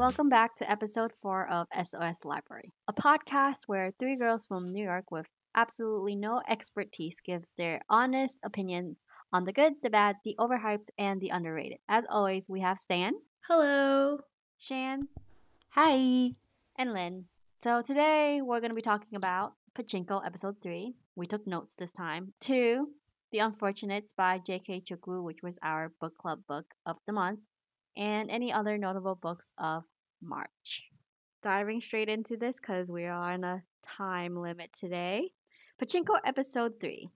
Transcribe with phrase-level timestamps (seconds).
[0.00, 4.82] Welcome back to episode 4 of SOS Library, a podcast where three girls from New
[4.82, 8.96] York with absolutely no expertise gives their honest opinion
[9.30, 11.80] on the good, the bad, the overhyped, and the underrated.
[11.86, 13.12] As always, we have Stan,
[13.46, 14.20] Hello.
[14.56, 15.08] Shan,
[15.72, 16.30] Hi.
[16.78, 17.26] and Lynn.
[17.60, 20.94] So today we're going to be talking about Pachinko episode 3.
[21.14, 22.32] We took notes this time.
[22.40, 22.88] 2,
[23.32, 24.80] The Unfortunates by J.K.
[24.80, 27.40] Chukwu, which was our book club book of the month,
[27.96, 29.84] and any other notable books of
[30.22, 30.90] March.
[31.42, 35.32] Diving straight into this because we are on a time limit today.
[35.82, 37.08] Pachinko episode 3.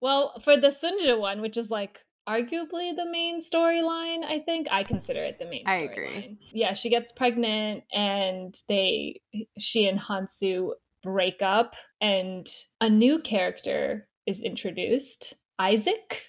[0.00, 4.82] Well, for the Sunja one, which is like arguably the main storyline, I think I
[4.82, 5.64] consider it the main.
[5.66, 6.38] I agree.
[6.52, 9.20] Yeah, she gets pregnant, and they,
[9.58, 10.72] she and Hansu
[11.02, 12.48] break up, and
[12.80, 16.26] a new character is introduced, Isaac,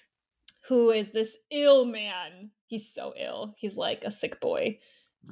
[0.68, 2.50] who is this ill man.
[2.66, 3.54] He's so ill.
[3.58, 4.78] He's like a sick boy.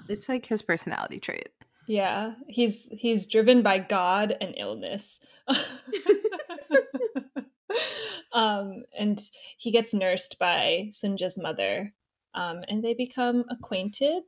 [0.09, 1.51] It's like his personality trait.
[1.87, 5.19] Yeah, he's he's driven by God and illness.
[8.33, 9.21] um, and
[9.59, 11.93] he gets nursed by Sunja's mother,
[12.35, 14.23] um, and they become acquainted.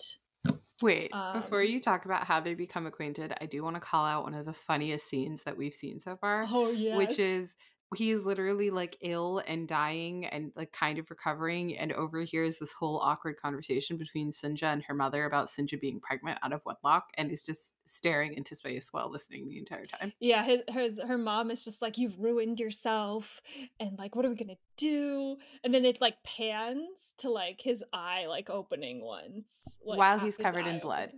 [0.80, 4.04] Wait, before Um, you talk about how they become acquainted, I do want to call
[4.04, 7.54] out one of the funniest scenes that we've seen so far, Oh yeah, which is
[7.96, 12.98] he's literally like ill and dying and like kind of recovering and overhears this whole
[13.00, 17.30] awkward conversation between Sunja and her mother about Sunja being pregnant out of wedlock and
[17.30, 20.12] is just staring into space while listening the entire time.
[20.20, 20.44] yeah.
[20.44, 23.40] His, her her mom is just like, "You've ruined yourself,"
[23.80, 27.84] and like, "What are we gonna do?" And then it like pans to like his
[27.92, 31.12] eye like opening once like, while he's covered in blood.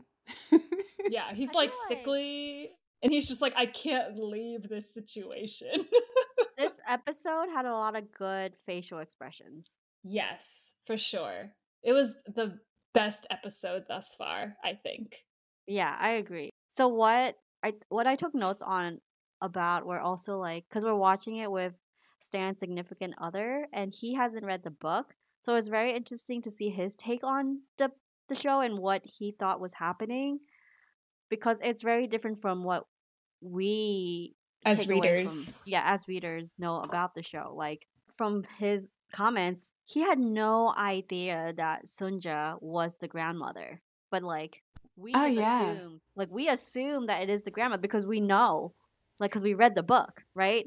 [1.11, 2.70] Yeah, he's I like feel like- sickly,
[3.03, 5.69] and he's just like, I can't leave this situation.
[6.56, 9.77] This episode had a lot of good facial expressions.
[10.02, 11.52] yes, for sure.
[11.83, 12.59] It was the
[12.92, 15.25] best episode thus far, I think.
[15.66, 16.50] Yeah, I agree.
[16.69, 19.00] So what I what I took notes on
[19.41, 21.75] about were also like because we're watching it with
[22.20, 26.69] Stan's significant other, and he hasn't read the book, so it's very interesting to see
[26.71, 27.91] his take on the
[28.28, 30.38] the show and what he thought was happening,
[31.31, 32.84] because it's very different from what
[33.41, 35.50] we As readers.
[35.50, 37.52] from- yeah, as readers know about the show.
[37.56, 43.80] Like from his comments, he had no idea that Sunja was the grandmother.
[44.10, 44.62] But like
[44.97, 45.72] we Oh, just yeah.
[45.72, 48.74] assumed, like we assume that it is the grandmother because we know,
[49.19, 50.66] like because we read the book, right?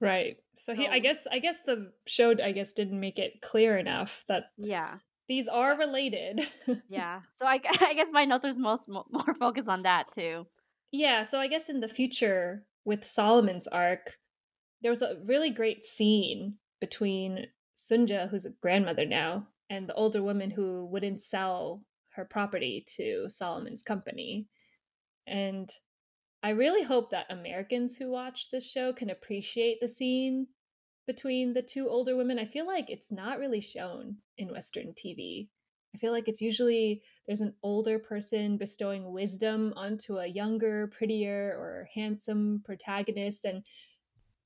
[0.00, 0.38] Right.
[0.56, 4.24] So he I guess I guess the show I guess didn't make it clear enough
[4.28, 4.98] that Yeah,
[5.28, 6.40] these are related.
[6.88, 7.20] yeah.
[7.34, 10.46] So I, I guess my notes are most more focused on that too.
[10.90, 14.18] Yeah, so I guess in the future with Solomon's arc,
[14.82, 17.46] there was a really great scene between
[17.76, 21.82] Sunja, who's a grandmother now, and the older woman who wouldn't sell
[22.14, 24.46] her property to Solomon's company.
[25.26, 25.70] And
[26.42, 30.48] I really hope that Americans who watch this show can appreciate the scene
[31.06, 32.38] between the two older women.
[32.38, 35.48] I feel like it's not really shown in Western TV.
[35.94, 41.54] I feel like it's usually there's an older person bestowing wisdom onto a younger, prettier,
[41.58, 43.64] or handsome protagonist, and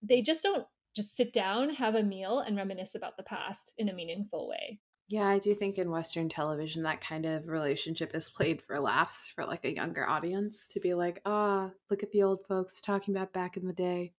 [0.03, 3.89] they just don't just sit down, have a meal, and reminisce about the past in
[3.89, 4.81] a meaningful way.
[5.09, 9.29] Yeah, I do think in Western television that kind of relationship is played for laughs
[9.29, 13.15] for like a younger audience to be like, ah, look at the old folks talking
[13.15, 14.15] about back in the day.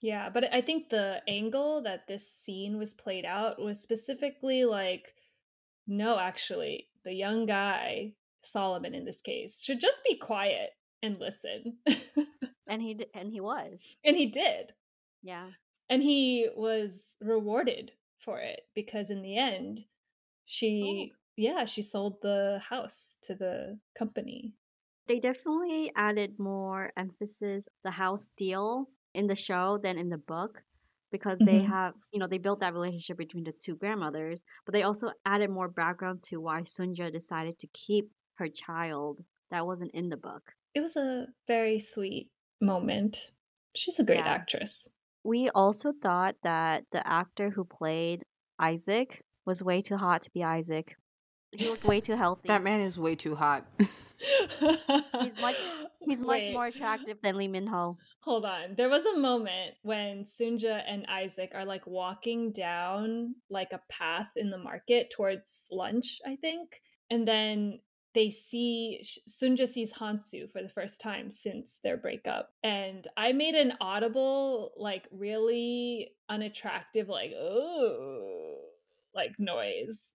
[0.00, 5.14] Yeah, but I think the angle that this scene was played out was specifically like,
[5.90, 8.12] no, actually, the young guy,
[8.42, 10.70] Solomon in this case, should just be quiet
[11.02, 11.78] and listen.
[12.68, 13.84] And he d- and he was.
[14.04, 14.74] and he did.
[15.24, 15.48] Yeah.
[15.88, 19.86] and he was rewarded for it because in the end
[20.44, 21.10] she Sold.
[21.36, 24.54] yeah she sold the house to the company
[25.08, 30.62] they definitely added more emphasis the house deal in the show than in the book
[31.10, 31.66] because they Mhm.
[31.66, 35.50] have you know they built that relationship between the two grandmothers but they also added
[35.50, 40.54] more background to why sunja decided to keep her child that wasn't in the book.
[40.74, 42.30] It was a very sweet
[42.60, 43.32] moment.
[43.74, 44.34] She's a great Yeah.
[44.38, 44.88] actress.
[45.24, 48.24] We also thought that the actor who played
[48.58, 50.96] isaac was way too hot to be isaac.
[51.52, 52.46] He looked way too healthy.
[52.48, 53.66] That man is way too hot.
[55.20, 55.62] He's much-
[56.00, 60.82] he's much more attractive than lee min-ho hold on there was a moment when sunja
[60.86, 66.36] and isaac are like walking down like a path in the market towards lunch i
[66.36, 67.80] think and then
[68.14, 72.50] they see Sunja sees Hansu for the first time since their breakup.
[72.62, 78.58] And I made an audible, like really unattractive, like, oh,
[79.14, 80.12] like noise.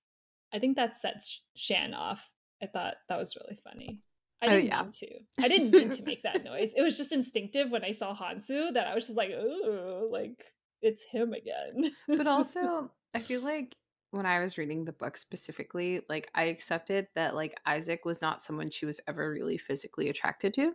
[0.54, 2.30] I think that sets Shan off.
[2.62, 4.02] I thought that was really funny.
[4.42, 4.82] I Oh, didn't yeah.
[4.84, 5.08] mean to.
[5.44, 6.72] I didn't mean to make that noise.
[6.76, 10.44] It was just instinctive when I saw Hansu that I was just like, ooh, like
[10.82, 11.92] it's him again.
[12.08, 13.76] but also i feel like
[14.12, 18.42] when i was reading the book specifically like i accepted that like isaac was not
[18.42, 20.74] someone she was ever really physically attracted to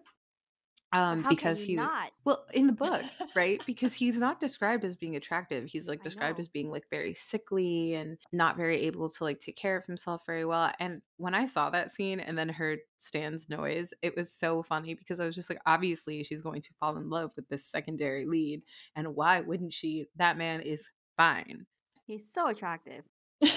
[0.92, 2.10] um How because he was not?
[2.24, 3.02] well in the book
[3.36, 3.60] right?
[3.66, 5.68] Because he's not described as being attractive.
[5.70, 9.56] He's like described as being like very sickly and not very able to like take
[9.56, 13.48] care of himself very well and when i saw that scene and then heard stan's
[13.48, 16.96] noise it was so funny because i was just like obviously she's going to fall
[16.96, 18.62] in love with this secondary lead
[18.96, 20.06] and why wouldn't she?
[20.16, 21.66] That man is fine.
[22.06, 23.04] He's so attractive.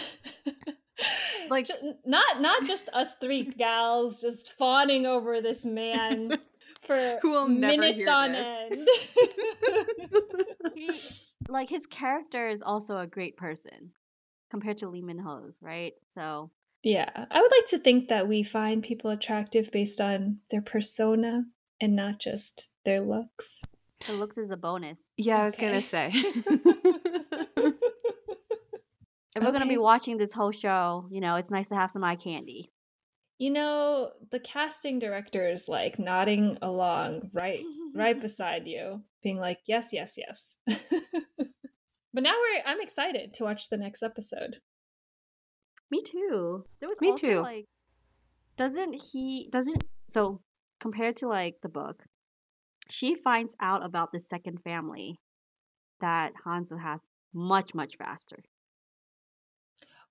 [1.49, 1.67] Like-
[2.05, 6.39] not not just us three gals just fawning over this man
[6.85, 8.47] for Who will never minutes hear on this.
[8.47, 8.87] end.
[10.75, 10.89] He,
[11.49, 13.91] like his character is also a great person
[14.49, 15.93] compared to Lee Min Ho's, right?
[16.11, 16.49] So
[16.81, 21.45] yeah, I would like to think that we find people attractive based on their persona
[21.79, 23.61] and not just their looks.
[24.07, 25.09] the looks is a bonus.
[25.15, 26.11] Yeah, I was gonna say.
[29.35, 32.03] If we're gonna be watching this whole show, you know, it's nice to have some
[32.03, 32.71] eye candy.
[33.43, 37.61] You know, the casting director is like nodding along right
[37.93, 43.67] right beside you, being like, "Yes, yes, yes." but now we're I'm excited to watch
[43.67, 44.61] the next episode.
[45.91, 46.63] Me too.
[46.79, 47.41] There was Me also too.
[47.41, 47.65] like
[48.55, 50.39] doesn't he doesn't so
[50.79, 52.05] compared to like the book,
[52.89, 55.19] she finds out about the second family
[55.99, 57.01] that Hansu has
[57.33, 58.37] much, much faster.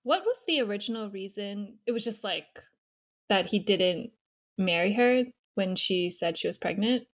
[0.03, 1.79] What was the original reason?
[1.87, 2.45] It was just like
[3.29, 4.11] that he didn't
[4.57, 5.23] marry her
[5.55, 7.07] when she said she was pregnant.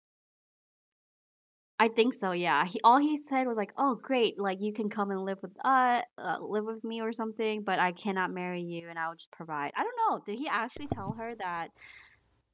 [1.82, 2.66] I think so, yeah.
[2.66, 4.42] He all he said was like, "Oh, great!
[4.42, 7.80] Like you can come and live with uh, uh live with me or something, but
[7.80, 10.22] I cannot marry you, and I'll just provide." I don't know.
[10.26, 11.70] Did he actually tell her that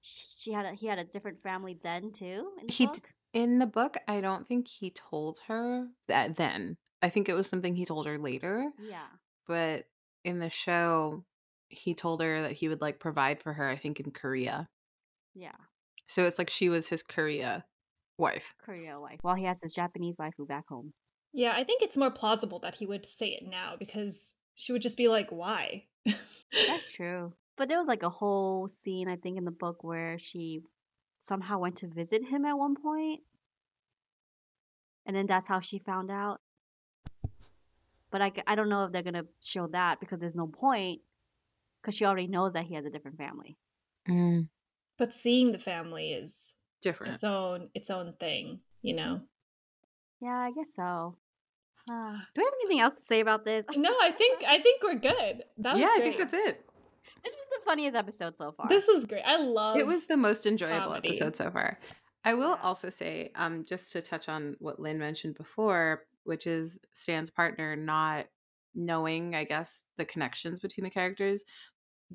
[0.01, 3.09] she had a, he had a different family then too in the He d- book?
[3.33, 6.77] In the book, I don't think he told her that then.
[7.01, 8.71] I think it was something he told her later.
[8.79, 9.07] yeah,
[9.47, 9.85] But
[10.23, 11.25] in the show,
[11.69, 14.67] he told her that he would like provide for her, I think in Korea.
[15.33, 15.55] yeah.
[16.07, 17.65] So it's like she was his Korea
[18.19, 18.53] wife.
[18.63, 19.17] Korea wife.
[19.23, 20.93] While he has his Japanese waifu back home.
[21.33, 24.83] Yeah, I think it's more plausible that he would say it now because she would
[24.83, 27.33] just be like, "Why?" That's true.
[27.57, 30.61] But there was like a whole scene, I think, in the book where she
[31.21, 33.21] somehow went to visit him at one point,
[35.05, 36.39] and then that's how she found out.
[38.11, 41.01] But I, I don't know if they're gonna show that because there's no point,
[41.85, 43.57] because she already knows that he has a different family.
[44.97, 47.13] but seeing the family is Different.
[47.15, 49.21] its own its own thing, you know.
[50.21, 51.15] Yeah, I guess so.
[51.89, 53.65] Uh, do we have anything else to say about this?
[53.77, 55.43] No, I think I think we're good.
[55.59, 56.65] That was yeah, I think that's it.
[57.23, 58.67] this was the funniest episode so far.
[58.67, 59.23] This was great.
[59.25, 61.09] I love It was the most enjoyable comedy.
[61.09, 61.79] episode so far.
[62.23, 62.61] I will Yeah.
[62.63, 67.75] also say, um, just to touch on what Lynn mentioned before, which is Stan's partner
[67.75, 68.25] not
[68.73, 71.43] knowing, I guess, the connections between the characters.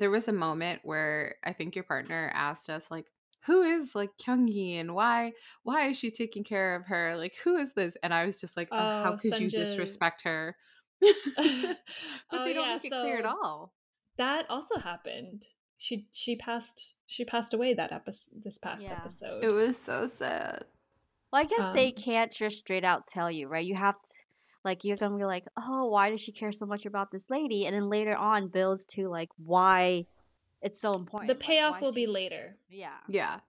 [0.01, 3.07] There was a moment where I think your partner asked us, like,
[3.47, 5.33] who is like Kyunghee and why
[5.63, 7.17] why is she taking care of her?
[7.17, 7.97] Like, who is this?
[8.03, 10.57] And I was just like, oh, how Oh, could you disrespect her?
[12.31, 13.75] but Oh, they don't yeah, make it clear at all.
[14.17, 15.47] that also happened.
[15.77, 18.93] She she passed she passed away that episode this past Yeah.
[18.93, 19.43] episode.
[19.43, 20.65] It was so sad.
[21.33, 23.65] Well, I guess they Um, can't just straight out tell you, right?
[23.65, 24.09] You have to,
[24.65, 27.67] like, you're gonna be like, oh, why does she care so much about this lady?
[27.67, 30.07] And then later on builds to, like, why
[30.63, 31.29] it's so important.
[31.29, 32.57] the payoff why will be she- later.
[32.69, 32.99] Yeah.
[33.09, 33.41] Yeah.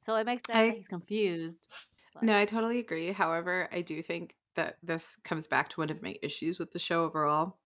[0.00, 1.68] So it makes sense I- that he's confused.
[2.12, 3.12] but- No, I totally agree.
[3.12, 6.78] However, I do think that this comes back to one of my issues with the
[6.78, 7.56] show overall,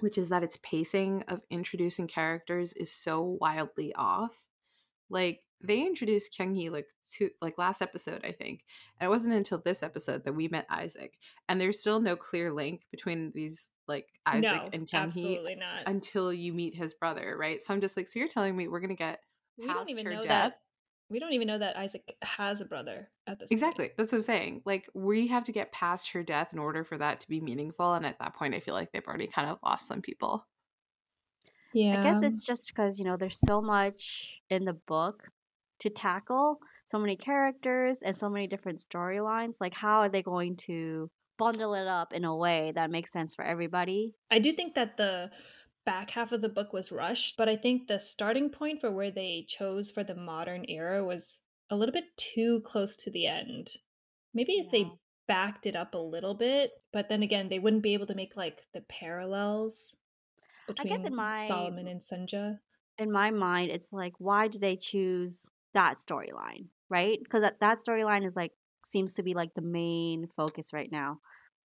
[0.00, 4.48] which is that its pacing of introducing characters is so wildly off.
[5.08, 8.64] Like they introduced Kyunghee like to like last episode, I think,
[9.00, 11.18] and it wasn't until this episode that we met Isaac,
[11.48, 15.82] and there's still no clear link between these like Isaac no, and Kyunghee absolutely not.
[15.86, 17.62] until you meet his brother, right?
[17.62, 19.20] So I'm just like, so you're telling me we're gonna get
[19.58, 20.28] we don't past even her know death?
[20.28, 20.60] that
[21.10, 23.52] we don't even know that Isaac has a brother at this point.
[23.52, 23.90] Exactly.
[23.96, 24.62] That's what I'm saying.
[24.64, 27.94] Like we have to get past her death in order for that to be meaningful.
[27.94, 30.46] And at that point, I feel like they've already kind of lost some people.
[31.72, 32.00] Yeah.
[32.00, 35.28] I guess it's just because, you know, there's so much in the book
[35.80, 39.56] to tackle, so many characters and so many different storylines.
[39.60, 43.34] Like, how are they going to bundle it up in a way that makes sense
[43.34, 44.14] for everybody?
[44.30, 45.30] I do think that the
[45.84, 49.10] back half of the book was rushed, but I think the starting point for where
[49.10, 51.40] they chose for the modern era was
[51.70, 53.72] a little bit too close to the end.
[54.32, 54.70] Maybe if Yeah.
[54.72, 54.90] they
[55.26, 58.36] backed it up a little bit, but then again, they wouldn't be able to make
[58.36, 59.96] like the parallels
[60.78, 62.58] I guess in my- Solomon and Sunja.
[62.98, 67.18] in my mind, it's like, why did they choose that storyline, right?
[67.22, 68.52] Because that, that storyline is like
[68.84, 71.18] seems to be like the main focus right now,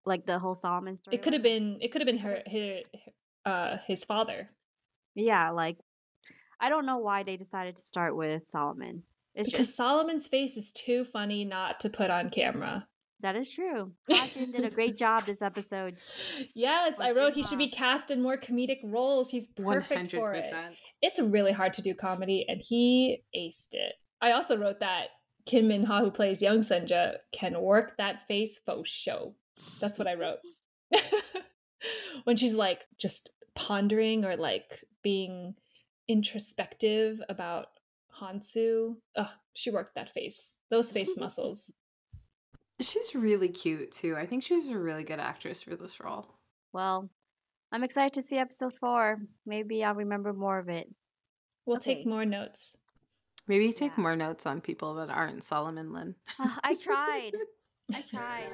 [0.05, 1.15] like the whole Solomon story.
[1.15, 1.77] It could have been.
[1.81, 2.83] It could have been her, his,
[3.45, 4.49] uh, his father.
[5.15, 5.77] Yeah, like
[6.59, 9.03] I don't know why they decided to start with Solomon.
[9.33, 12.87] It's because just, Solomon's face is too funny not to put on camera.
[13.21, 13.91] That is true.
[14.11, 15.97] Hajin did a great job this episode.
[16.53, 19.29] Yes, I wrote he should be cast in more comedic roles.
[19.29, 20.11] He's perfect 100%.
[20.11, 20.45] for it.
[21.01, 23.93] It's really hard to do comedy, and he aced it.
[24.21, 25.07] I also wrote that
[25.45, 29.35] Kim Min Ha, who plays young Sunja, can work that face faux show.
[29.79, 30.39] That's what I wrote.
[32.23, 35.55] when she's like just pondering or like being
[36.07, 37.67] introspective about
[38.21, 41.71] Hansu, ugh, she worked that face, those face muscles.
[42.79, 44.15] She's really cute too.
[44.15, 46.27] I think she was a really good actress for this role.
[46.73, 47.09] Well,
[47.73, 49.19] I'm excited to see episode four.
[49.45, 50.93] Maybe I'll remember more of it.
[51.65, 51.95] We'll okay.
[51.95, 52.75] take more notes.
[53.47, 54.03] Maybe take yeah.
[54.03, 56.15] more notes on people that aren't Solomon Lin.
[56.37, 57.31] uh, I tried.
[57.93, 58.49] I tried.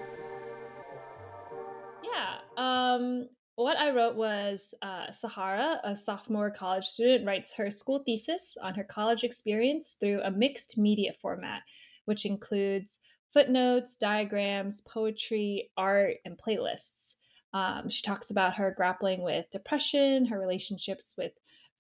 [2.03, 2.38] Yeah.
[2.57, 8.55] Um, what I wrote was uh, Sahara, a sophomore college student, writes her school thesis
[8.62, 11.63] on her college experience through a mixed media format,
[12.05, 13.00] which includes
[13.33, 17.15] footnotes, diagrams, poetry, art, and playlists.
[17.54, 21.32] Um, she talks about her grappling with depression, her relationships with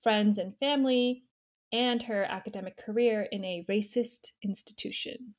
[0.01, 1.23] friends and family,
[1.71, 5.35] and her academic career in a racist institution.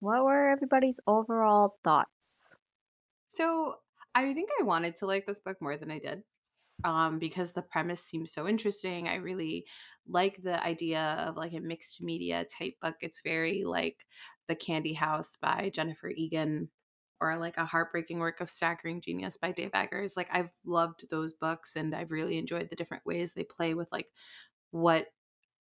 [0.00, 2.56] What were everybody's overall thoughts?
[3.28, 3.76] So,
[4.14, 6.24] I think I wanted to like this book more than I did
[6.84, 9.08] um, because the premise seems so interesting.
[9.08, 9.66] I really
[10.08, 12.96] like the idea of like a mixed media type book.
[13.00, 13.98] It's very like
[14.48, 16.68] The Candy House by Jennifer Egan
[17.20, 21.32] or like a heartbreaking work of staggering genius by dave eggers like i've loved those
[21.32, 24.06] books and i've really enjoyed the different ways they play with like
[24.70, 25.06] what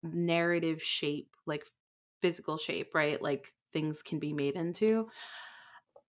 [0.02, 1.66] narrative shape like
[2.20, 5.08] physical shape right like things can be made into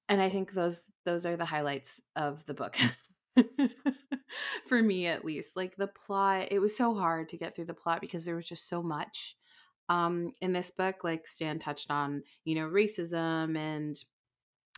[0.10, 2.78] and i think those those are the highlights of the book.
[4.68, 7.74] For me at least like the plot it was so hard to get through the
[7.74, 9.36] plot because there was just so much
[9.90, 13.98] um in this book like stan touched on you know racism and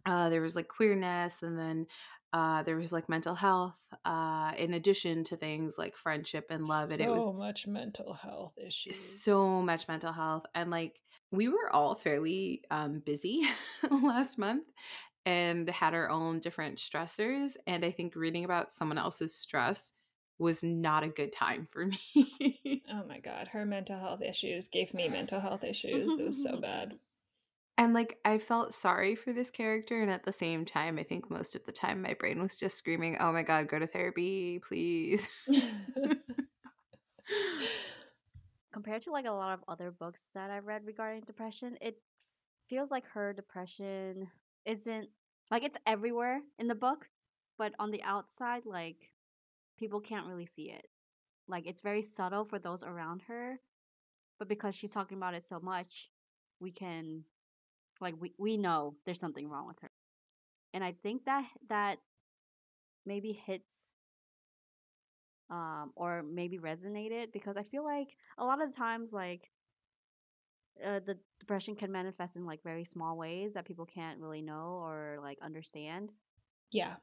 [0.08, 1.86] uh there was like queerness and then
[2.34, 6.88] uh there was like mental health uh in addition to things like friendship and love
[6.90, 11.00] so and it was so much mental health issues so much mental health and like
[11.32, 13.44] we were all fairly um busy
[13.92, 14.66] last month
[15.28, 17.58] and had our own different stressors.
[17.68, 19.92] And I think reading about someone else's stress
[20.40, 22.82] was not a good time for me.
[22.90, 23.50] oh my God.
[23.50, 26.18] Her mental health issues gave me mental health issues.
[26.18, 26.98] It was so bad.
[27.77, 30.01] And like, I felt sorry for this character.
[30.01, 32.75] And at the same time, I think most of the time my brain was just
[32.75, 35.29] screaming, oh my God, go to therapy, please.
[38.74, 42.01] Compared to like a lot of other books that I've read regarding depression, it
[42.67, 44.27] feels like her depression
[44.65, 45.10] isn't
[45.50, 47.07] like it's everywhere in the book,
[47.57, 49.13] but on the outside, like
[49.77, 50.88] people can't really see it.
[51.48, 53.60] Like it's very subtle for those around her,
[54.39, 56.10] but because she's talking about it so much,
[56.60, 57.24] we can
[58.01, 59.92] like we, we know there's something wrong with her.
[60.74, 62.00] And I think that that
[63.06, 63.96] maybe hits
[65.50, 69.50] um or maybe resonated because I feel like a lot of times like
[70.84, 74.80] uh, the depression can manifest in like very small ways that people can't really know
[74.84, 76.12] or like understand.
[76.72, 76.98] Yeah.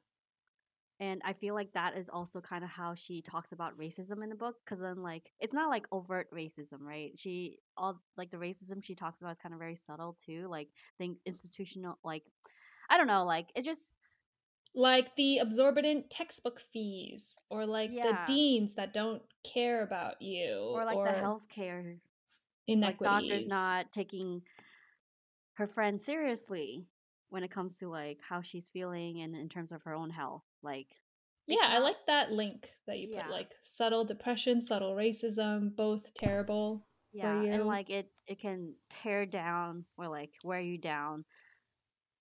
[1.01, 4.29] And I feel like that is also kind of how she talks about racism in
[4.29, 7.11] the book because then like it's not like overt racism, right?
[7.17, 10.69] She all like the racism she talks about is kind of very subtle too, like
[11.01, 12.23] the institutional like
[12.89, 13.97] I don't know, like it's just
[14.75, 18.25] like the absorbent textbook fees or like yeah.
[18.27, 21.07] the deans that don't care about you or like or...
[21.07, 21.97] the healthcare
[22.69, 23.01] inequities.
[23.01, 24.43] Like doctors not taking
[25.55, 26.87] her friend seriously
[27.31, 30.45] when it comes to like how she's feeling and in terms of her own health.
[30.65, 30.89] Like
[31.47, 31.73] yeah, not...
[31.73, 33.23] I like that link that you yeah.
[33.23, 36.87] put like subtle depression, subtle racism, both terrible.
[37.13, 41.25] Yeah, and like it it can tear down or like wear you down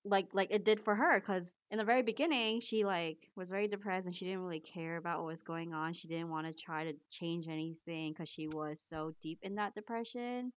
[0.06, 3.68] like like it did for her because in the very beginning she like was very
[3.68, 6.54] depressed and she didn't really care about what was going on she didn't want to
[6.54, 10.52] try to change anything because she was so deep in that depression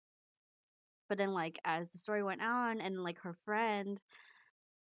[1.08, 4.00] but then like as the story went on and like her friend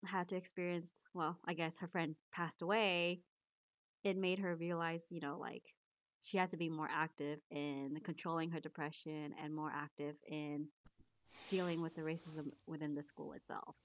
[0.04, 3.20] had to experience well i guess her friend passed away
[4.04, 5.74] it made her realize you know like
[6.22, 10.66] she had to be more active in controlling her depression and more active in
[11.48, 13.76] dealing with the racism within the school itself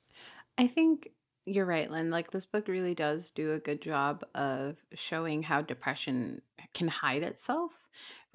[0.58, 1.10] I think
[1.46, 2.12] You're right, Lynn.
[2.12, 6.42] Like this book really does do a good job of showing how depression
[6.74, 7.72] can hide itself,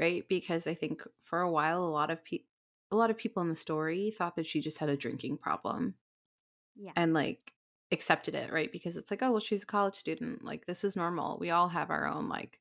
[0.00, 0.24] right?
[0.28, 2.46] Because I think for a while a lot of people
[2.90, 5.94] a lot of people in the story thought that she just had a drinking problem
[6.76, 6.92] Yeah.
[6.96, 7.53] and like
[7.94, 8.70] accepted it, right?
[8.70, 10.44] Because it's like, oh, well, she's a college student.
[10.44, 11.38] Like this is normal.
[11.40, 12.60] We all have our own like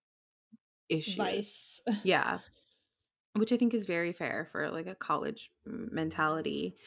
[0.90, 1.16] issues.
[1.16, 1.82] Vice.
[2.04, 2.40] Yeah.
[3.36, 6.78] Which I think is very fair for like a college mentality.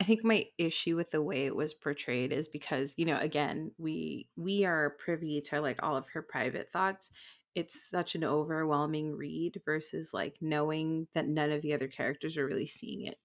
[0.00, 3.72] I think my issue with the way it was portrayed is because, you know, again,
[3.78, 7.10] we we are privy to like all of her private thoughts.
[7.54, 12.46] It's such an overwhelming read versus like knowing that none of the other characters are
[12.46, 13.18] really seeing it.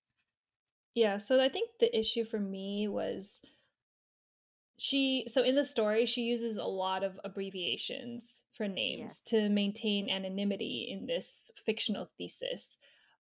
[0.96, 3.42] Yeah, so I think the issue for me was
[4.84, 9.24] she so in the story she uses a lot of abbreviations for names Yes.
[9.26, 12.78] to maintain anonymity in this fictional thesis.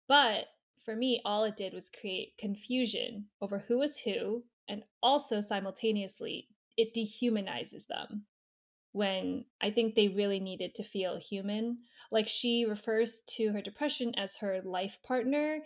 [0.08, 0.46] But
[0.84, 6.48] for me all it did was create confusion over who is who and also simultaneously
[6.76, 8.26] it dehumanizes them
[8.90, 11.78] when I think they really needed to feel human.
[12.10, 15.60] Like she refers to her depression as her life partner,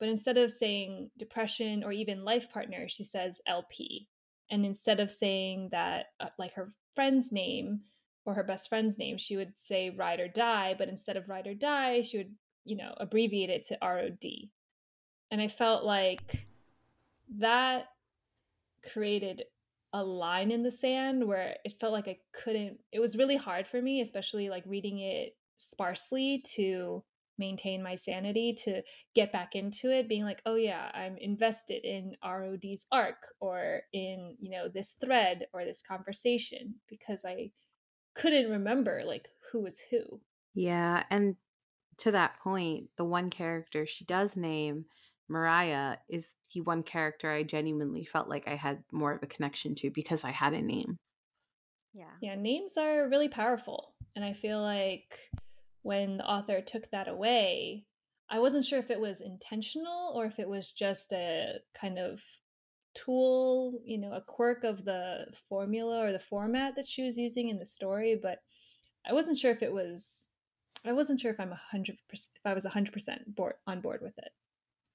[0.00, 4.08] but instead of saying depression or even life partner, she says LP.
[4.50, 7.82] And instead of saying that, uh, like her friend's name
[8.24, 11.46] or her best friend's name, she would say ride or die, but instead of ride
[11.46, 14.24] or die, she would, you know, abbreviate it to ROD.
[15.30, 16.44] And I felt like
[17.38, 17.86] that
[18.82, 19.44] created
[19.92, 23.66] a line in the sand where it felt like I couldn't it was really hard
[23.66, 27.02] for me especially like reading it sparsely to
[27.40, 28.82] maintain my sanity to
[29.16, 34.36] get back into it being like oh yeah I'm invested in ROD's arc or in
[34.38, 37.50] you know this thread or this conversation because I
[38.14, 40.20] couldn't remember like who was who
[40.54, 41.36] Yeah, and
[42.00, 44.86] to that point, the one character she does name,
[45.28, 49.74] Mariah, is the one character I genuinely felt like I had more of a connection
[49.76, 50.96] to because I had a name.
[51.92, 52.12] Yeah.
[52.20, 53.94] Yeah, names are really powerful.
[54.16, 55.18] And I feel like
[55.82, 57.86] when the author took that away,
[58.28, 62.22] I wasn't sure if it was intentional or if it was just a kind of
[62.94, 67.48] tool, you know, a quirk of the formula or the format that she was using
[67.48, 68.38] in the story, but
[69.08, 70.26] I wasn't sure if it was
[70.84, 74.30] I wasn't sure if I'm 100% if I was 100% board on board with it.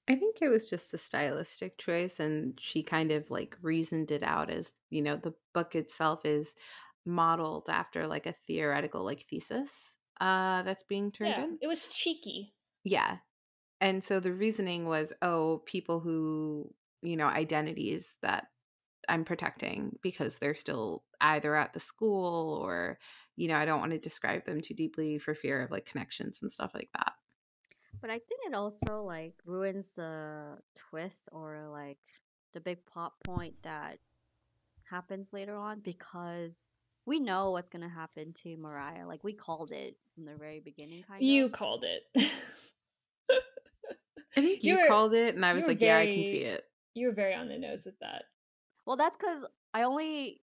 [0.08, 4.22] I think it was just a stylistic choice, and she kind of like reasoned it
[4.22, 6.54] out as you know, the book itself is
[7.04, 11.58] modeled after like a theoretical like thesis uh that's being turned Yeah, in.
[11.60, 12.54] it was cheeky.
[12.84, 13.18] Yeah.
[13.80, 18.46] And so the reasoning was, oh, people who, you know, identities that
[19.08, 22.98] I'm protecting because they're still either at the school or,
[23.36, 26.40] you know, I don't want to describe them too deeply for fear of like connections
[26.42, 27.12] and stuff like that.
[28.00, 31.98] But I think it also like ruins the twist or like
[32.52, 33.98] the big plot point that
[34.88, 36.68] happens later on because
[37.06, 39.06] we know what's gonna happen to Mariah.
[39.06, 41.26] Like we called it from the very beginning, kind of.
[41.26, 42.02] You called it.
[44.36, 46.06] I think you, You were- called it, and I was you were like, yeah, I
[46.06, 46.64] can see it.
[46.94, 48.24] you were very on the nose with that.
[48.86, 50.40] Well, that's because I only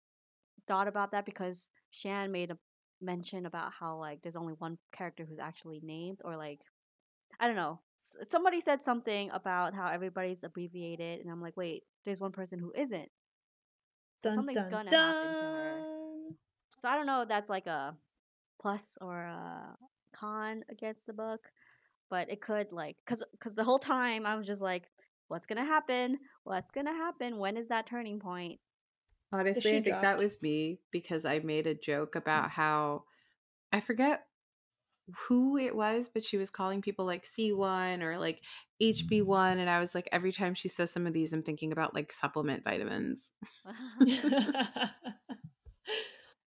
[0.67, 2.57] thought about that because Shan made a
[3.01, 6.61] mention about how like there's only one character who's actually named, or like
[7.39, 7.79] I don't know.
[7.97, 12.59] S- somebody said something about how everybody's abbreviated, and I'm like, wait, there's one person
[12.59, 13.09] who isn't.
[14.17, 15.88] So something's gonna happen to her.
[16.79, 17.95] So I don't know if that's like a
[18.61, 19.77] plus or a
[20.13, 21.51] con against the book,
[22.09, 24.89] but it could like cuz cuz the whole time I was just like
[25.29, 26.19] what's going to happen?
[26.43, 27.37] What's going to happen?
[27.37, 28.59] When is that turning point?
[29.31, 32.19] Honestly, I think that was me because I made a joke mm.
[32.19, 33.03] about how
[33.71, 34.25] I forget
[35.27, 38.41] who it was, but she was calling people like C1 or like
[38.81, 39.57] HB1.
[39.57, 42.11] And I was like, every time she says some of these, I'm thinking about like
[42.11, 43.31] supplement vitamins.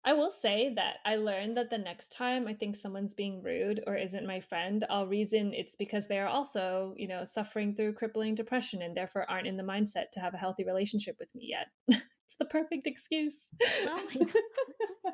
[0.04, 3.84] I will say that I learned that the next time I think someone's being rude
[3.86, 7.94] or isn't my friend, I'll reason it's because they are also, you know, suffering through
[7.94, 11.50] crippling depression and therefore aren't in the mindset to have a healthy relationship with me
[11.50, 11.68] yet.
[11.88, 13.50] it's the perfect excuse.
[13.86, 15.14] Oh my God.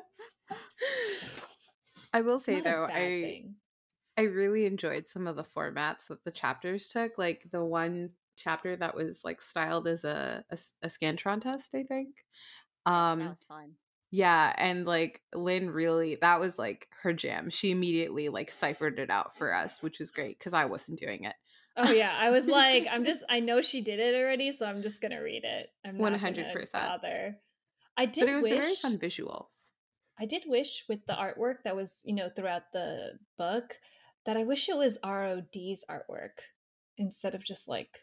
[2.14, 3.54] I will say not though, I thing.
[4.16, 7.18] I really enjoyed some of the formats that the chapters took.
[7.18, 12.14] Like the one chapter that was like styled as a a scantron test, I think.
[12.16, 13.72] Yes, Um, that was fun.
[14.10, 17.50] Yeah, and like Lynn really that was like her jam.
[17.50, 21.24] She immediately like ciphered it out for us, which was great because I wasn't doing
[21.24, 21.34] it.
[21.76, 24.82] Oh yeah, I was like, I'm just I know she did it already, so I'm
[24.82, 25.68] just gonna read it.
[25.84, 26.54] I'm not 100%.
[26.54, 26.72] 100%.
[26.72, 27.36] bother.
[27.96, 29.50] I did But it was wish a very fun visual.
[30.18, 33.78] I did wish with the artwork that was, you know, throughout the book
[34.26, 36.40] that I wish it was ROD's artwork
[36.96, 38.00] instead of just like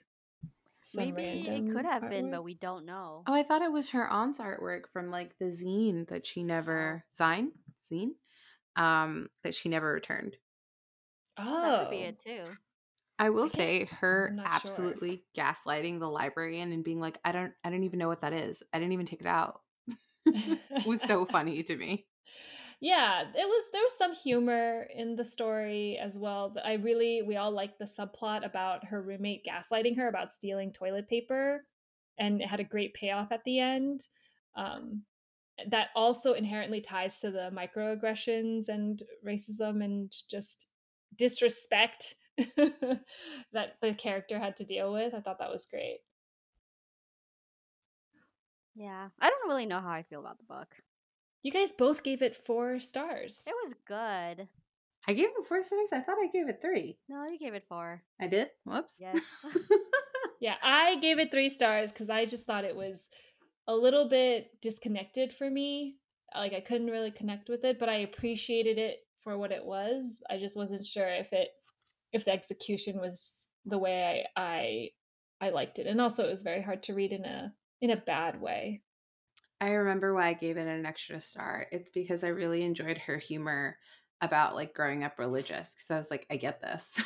[0.94, 3.28] Maybe it could have been, but we don't know.
[3.28, 7.06] Oh, I thought it was her aunt's artwork from like the zine that she never
[7.14, 8.16] zine zine
[8.76, 10.38] um that she never returned.
[11.38, 12.04] Oh, that could be Oh.
[12.04, 12.58] it too.
[13.18, 15.00] I will I say her I'm sure.
[15.00, 18.34] absolutely gaslighting the librarian and being like, I don't I don't even know what that
[18.34, 18.64] is.
[18.74, 19.62] I didn't even take it out.
[20.84, 22.08] was so funny to me.
[22.86, 27.36] Yeah it was there was some humor in the story as well i really we
[27.36, 31.66] all liked the subplot about her roommate gaslighting her about stealing toilet paper
[32.20, 34.08] and it had a great payoff at the end
[34.56, 35.02] um,
[35.72, 40.68] that also inherently ties to the microaggressions and racism and just
[41.18, 46.02] disrespect that the character had to deal with i thought that was great
[48.76, 49.08] Yeah.
[49.22, 50.68] I don't really know how I feel about the book.
[51.46, 54.48] You guys both gave it four stars It was good.
[55.08, 55.90] I gave it four stars.
[55.94, 56.98] I thought I gave it three.
[57.08, 58.02] No, you gave it four.
[58.20, 58.50] I did?
[58.66, 59.00] Whoops.
[59.00, 59.20] Yes.
[60.46, 63.08] Yeah, I gave it three stars because I just thought it was
[63.68, 65.96] a little bit disconnected for me.
[66.36, 70.20] Like I couldn't really connect with it, but I appreciated it for what it was.
[70.30, 71.50] I just wasn't sure if it
[72.12, 74.90] if the execution was the way I
[75.42, 75.88] I, I liked it.
[75.88, 78.82] And also it was very hard to read in a in a bad way.
[79.66, 81.66] I remember why I gave it an extra star.
[81.72, 83.80] It's because I really enjoyed her humor
[84.22, 87.02] about like growing up religious because I was like, I get this.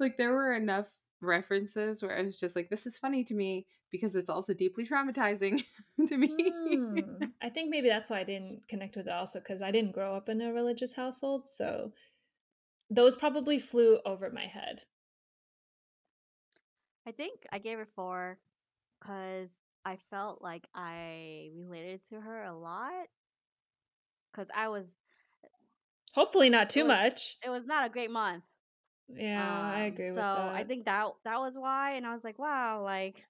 [0.00, 0.88] like there were enough
[1.20, 4.84] references where I was just like, this is funny to me because it's also deeply
[4.84, 5.62] traumatizing
[6.08, 6.50] to me.
[6.50, 6.98] Hmm.
[7.40, 10.16] I think maybe that's why I didn't connect with it also because I didn't grow
[10.16, 11.48] up in a religious household.
[11.48, 11.92] So
[12.90, 14.80] those probably flew over my head.
[17.06, 18.40] I think I gave it four
[19.00, 23.06] because I felt like I related to her a lot.
[24.30, 24.94] Because I was,
[26.14, 27.36] Hopefully not too was- much.
[27.44, 28.44] it was not a great month.
[29.08, 30.22] Yeah, I Um, agree with so.
[30.22, 33.24] I think that that was why, and I was like, wow, like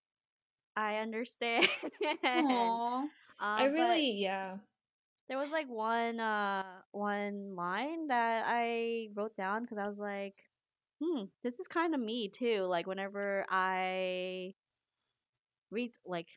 [0.76, 1.68] I understand.
[2.24, 2.98] Aw.
[3.02, 4.56] Um, I really, yeah.
[5.28, 10.34] there was like one uh one line that I wrote down because I was like,
[11.00, 12.62] hmm, this is kind of me too.
[12.62, 14.54] Like whenever I
[15.70, 16.28] read like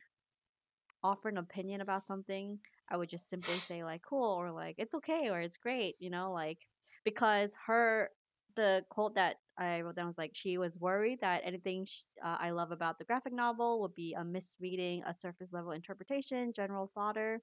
[1.02, 4.94] offer an opinion about something, I would just simply say like cool or like it's
[4.96, 6.66] okay or it's great, you know, like
[7.04, 8.10] because her
[8.56, 12.36] the quote that I wrote down was like she was worried that anything sh- uh,
[12.40, 16.90] I love about the graphic novel would be a misreading, a surface level interpretation, general
[16.94, 17.42] fodder.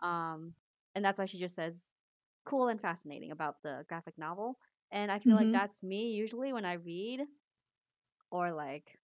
[0.00, 0.54] Um,
[0.94, 1.88] and that's why she just says
[2.44, 4.58] cool and fascinating about the graphic novel.
[4.90, 5.36] And I feel Mhm.
[5.36, 7.22] like that's me usually when I read
[8.30, 8.98] or like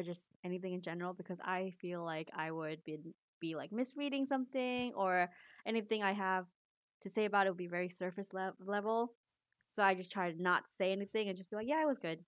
[0.00, 2.98] or just anything in general because I feel like I would be
[3.40, 5.30] be like misreading something or
[5.64, 6.46] anything I have
[7.02, 9.14] to say about it would be very surface le- level.
[9.66, 11.98] So I just try to not say anything and just be like, yeah, it was
[11.98, 12.18] good.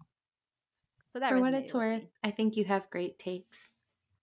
[1.12, 2.08] So that For what it's worth, me.
[2.24, 3.70] I think you have great takes.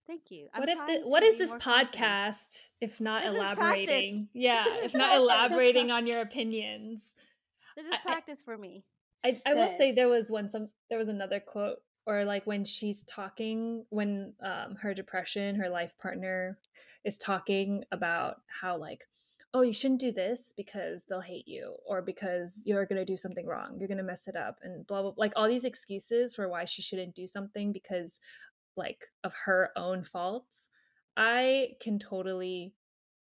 [0.08, 0.48] Thank you.
[0.52, 1.94] I'm What if the, what is this more confident.
[1.94, 4.28] podcast if not This elaborating?
[4.34, 7.02] Yeah, This if not elaborating on your opinions.
[7.76, 8.84] This is I- I- practice for me.
[9.22, 12.64] I, I will say there was one some there was another quote or like when
[12.64, 16.58] she's talking when um her depression her life partner
[17.04, 19.04] is talking about how like
[19.52, 23.16] oh you shouldn't do this because they'll hate you or because you're going to do
[23.16, 26.34] something wrong you're going to mess it up and blah blah like all these excuses
[26.34, 28.20] for why she shouldn't do something because
[28.76, 30.68] like of her own faults
[31.16, 32.74] i can totally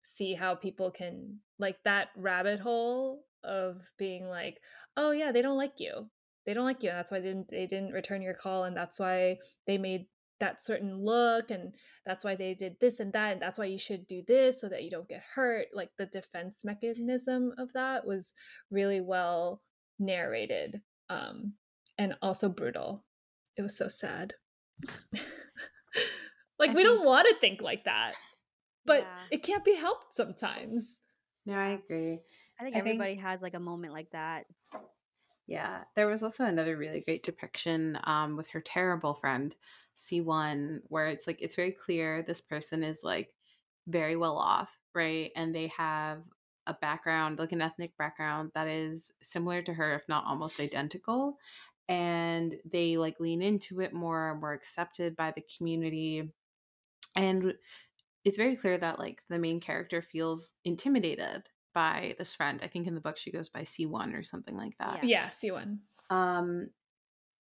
[0.03, 4.59] see how people can like that rabbit hole of being like
[4.97, 6.09] oh yeah they don't like you
[6.47, 8.75] they don't like you and that's why they didn't they didn't return your call and
[8.75, 10.07] that's why they made
[10.39, 11.73] that certain look and
[12.05, 14.69] that's why they did this and that and that's why you should do this so
[14.69, 18.33] that you don't get hurt like the defense mechanism of that was
[18.71, 19.61] really well
[19.99, 21.53] narrated um
[21.97, 23.03] and also brutal
[23.57, 24.33] it was so sad
[26.59, 28.13] like I we don't want to think like that
[28.85, 29.05] but Yeah.
[29.31, 30.97] it can't be helped sometimes
[31.45, 32.19] No, I agree.
[32.59, 34.45] I think I think- everybody has like a moment like that.
[35.47, 39.55] Yeah, there was also another really great depiction um, with her terrible friend
[39.93, 43.33] C1, where it's like it's very clear this person is like
[43.87, 45.31] very well off, right?
[45.35, 46.23] And they have
[46.67, 51.37] a background, like an ethnic background that is similar to her, if not almost identical.
[51.87, 56.33] And they like lean into it more, more accepted by the community.
[57.15, 57.55] And
[58.25, 62.59] it's very clear that like the main character feels intimidated by this friend.
[62.63, 65.03] I think in the book she goes by C1 or something like that.
[65.03, 65.29] Yeah.
[65.29, 65.77] yeah C1
[66.09, 66.69] Um,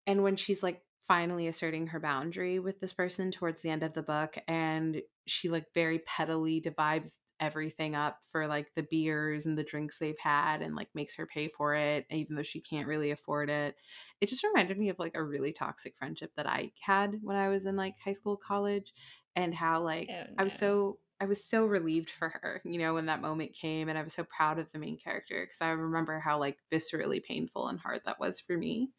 [0.08, 3.92] and when she's like finally asserting her boundary with this person towards the end of
[3.92, 9.56] the book, and she like very pettily divides everything up for like the beers and
[9.56, 12.86] the drinks they've had and like makes her pay for it even though she can't
[12.86, 13.74] really afford it
[14.20, 17.48] it just reminded me of like a really toxic friendship that i had when i
[17.48, 18.94] was in like high school college
[19.34, 22.94] and how like Oh, i was so i was so relieved for her you know
[22.94, 25.70] when that moment came and i was so proud of the main character because i
[25.70, 28.90] remember how like viscerally painful and hard that was for me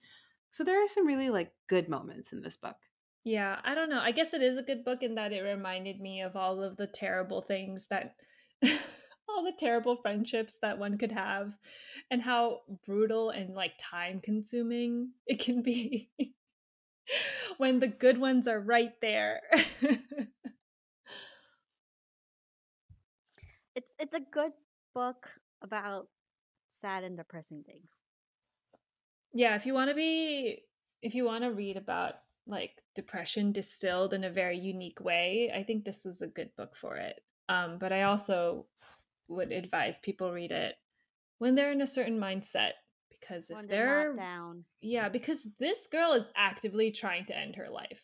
[0.49, 2.77] so there are some really like good moments in this book
[3.23, 3.99] Yeah, I don't know.
[3.99, 6.77] I guess it is a good book in that it reminded me of all of
[6.77, 8.15] the terrible things that
[9.27, 11.57] all the terrible friendships that one could have
[12.11, 16.09] and how brutal and like time consuming it can be
[17.57, 19.41] when the good ones are right there.
[23.99, 24.51] It's a good
[24.93, 25.27] book
[25.61, 26.07] about
[26.71, 27.97] sad and depressing things.
[29.33, 30.63] yeah, if you want to be
[31.01, 32.15] if you want to read about
[32.47, 36.75] like depression distilled in a very unique way, I think this was a good book
[36.75, 37.21] for it.
[37.49, 38.67] Um, but I also
[39.27, 40.75] would advise people read it
[41.39, 42.71] when they're in a certain mindset
[43.09, 44.65] because if when they're, they're down.
[44.81, 48.03] yeah, because this girl is actively trying to end her life.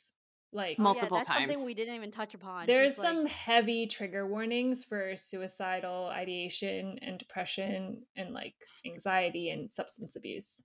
[0.53, 2.67] Like Oh, Multiple yeah, that's something we didn't even touch upon.
[2.67, 9.49] there's She's like- some heavy trigger warnings for suicidal ideation and depression and like anxiety
[9.49, 10.61] and substance abuse.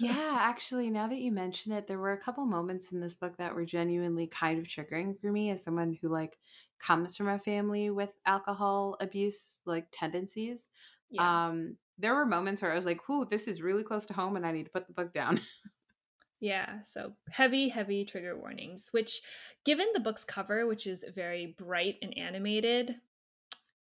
[0.00, 3.36] yeah, actually, now that you mention it, there were a couple moments in this book
[3.38, 6.36] that were genuinely kind of triggering for me as someone who like
[6.80, 10.68] comes from a family with alcohol abuse like tendencies.
[11.10, 11.48] yeah.
[11.48, 14.36] Um, there were moments where I was like, "Whoo, this is really close to home,
[14.36, 15.40] and I need to put the book down."
[16.40, 19.20] Yeah, so heavy, heavy trigger warnings, which,
[19.64, 22.96] given the book's cover, which is very bright and animated,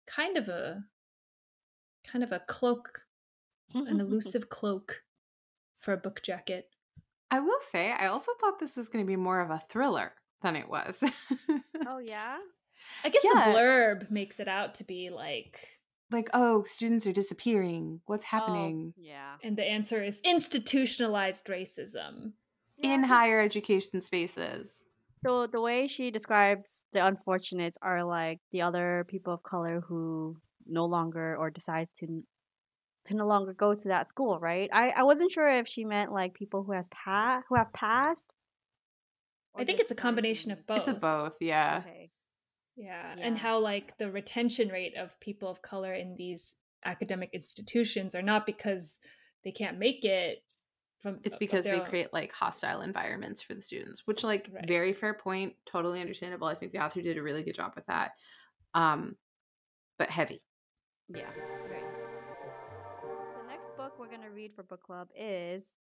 [0.07, 0.83] kind of a
[2.07, 3.01] kind of a cloak,
[3.73, 5.03] an elusive cloak
[5.81, 6.69] for a book jacket.
[7.31, 10.13] I will say, I also thought this was going to be more of a thriller
[10.41, 11.03] than it was.
[11.87, 12.37] oh yeah.
[13.03, 13.33] I guess Yeah.
[13.51, 15.59] the blurb makes it out to be like,
[16.11, 17.99] like, oh, students are disappearing.
[18.05, 19.35] What's Oh, happening yeah.
[19.43, 22.33] and the answer is institutionalized racism.
[22.77, 24.83] Yeah, in 'cause- higher education spaces?
[25.25, 30.37] So the way she describes the unfortunates are like the other people of color who
[30.65, 32.23] no longer or decides to
[33.05, 34.69] to no longer go to that school, right?
[34.73, 38.33] I, I wasn't sure if she meant like people who has pa- who have passed.
[39.55, 40.79] I think it's a combination of both.
[40.79, 41.81] It's a both, yeah.
[41.85, 42.11] Okay.
[42.75, 48.15] Yeah, and how like the retention rate of people of color in these academic institutions
[48.15, 48.99] are not because
[49.43, 50.44] they can't make it
[51.05, 54.67] from It's because they own- create like hostile environments for the students, which like Right.
[54.67, 56.47] very fair point, totally understandable.
[56.47, 58.13] I think the author did a really good job with that.
[58.73, 59.15] Um
[59.99, 60.43] but heavy.
[61.07, 61.29] Yeah.
[61.69, 61.83] Right.
[63.41, 65.75] The next book we're gonna read for book club is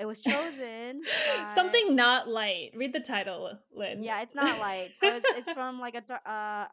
[0.00, 1.02] it was chosen
[1.36, 2.70] by- something not light.
[2.74, 4.02] Read the title, Lynn.
[4.02, 4.96] Yeah, it's not light.
[4.96, 6.66] So it's it's from like a uh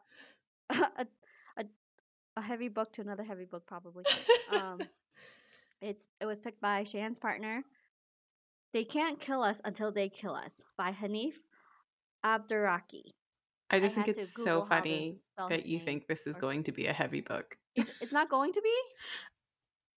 [0.70, 1.06] a
[1.58, 1.64] a
[2.38, 4.04] a heavy book to another heavy book probably.
[4.50, 4.80] Um
[5.82, 7.62] it's it was picked by Shan's partner.
[8.72, 11.34] They can't kill us until they kill us by Hanif
[12.24, 13.10] Abdurraqib.
[13.70, 15.16] I just had think it's so funny
[15.48, 17.56] that you name think this is going to be a heavy book.
[17.76, 18.74] It's not going to be?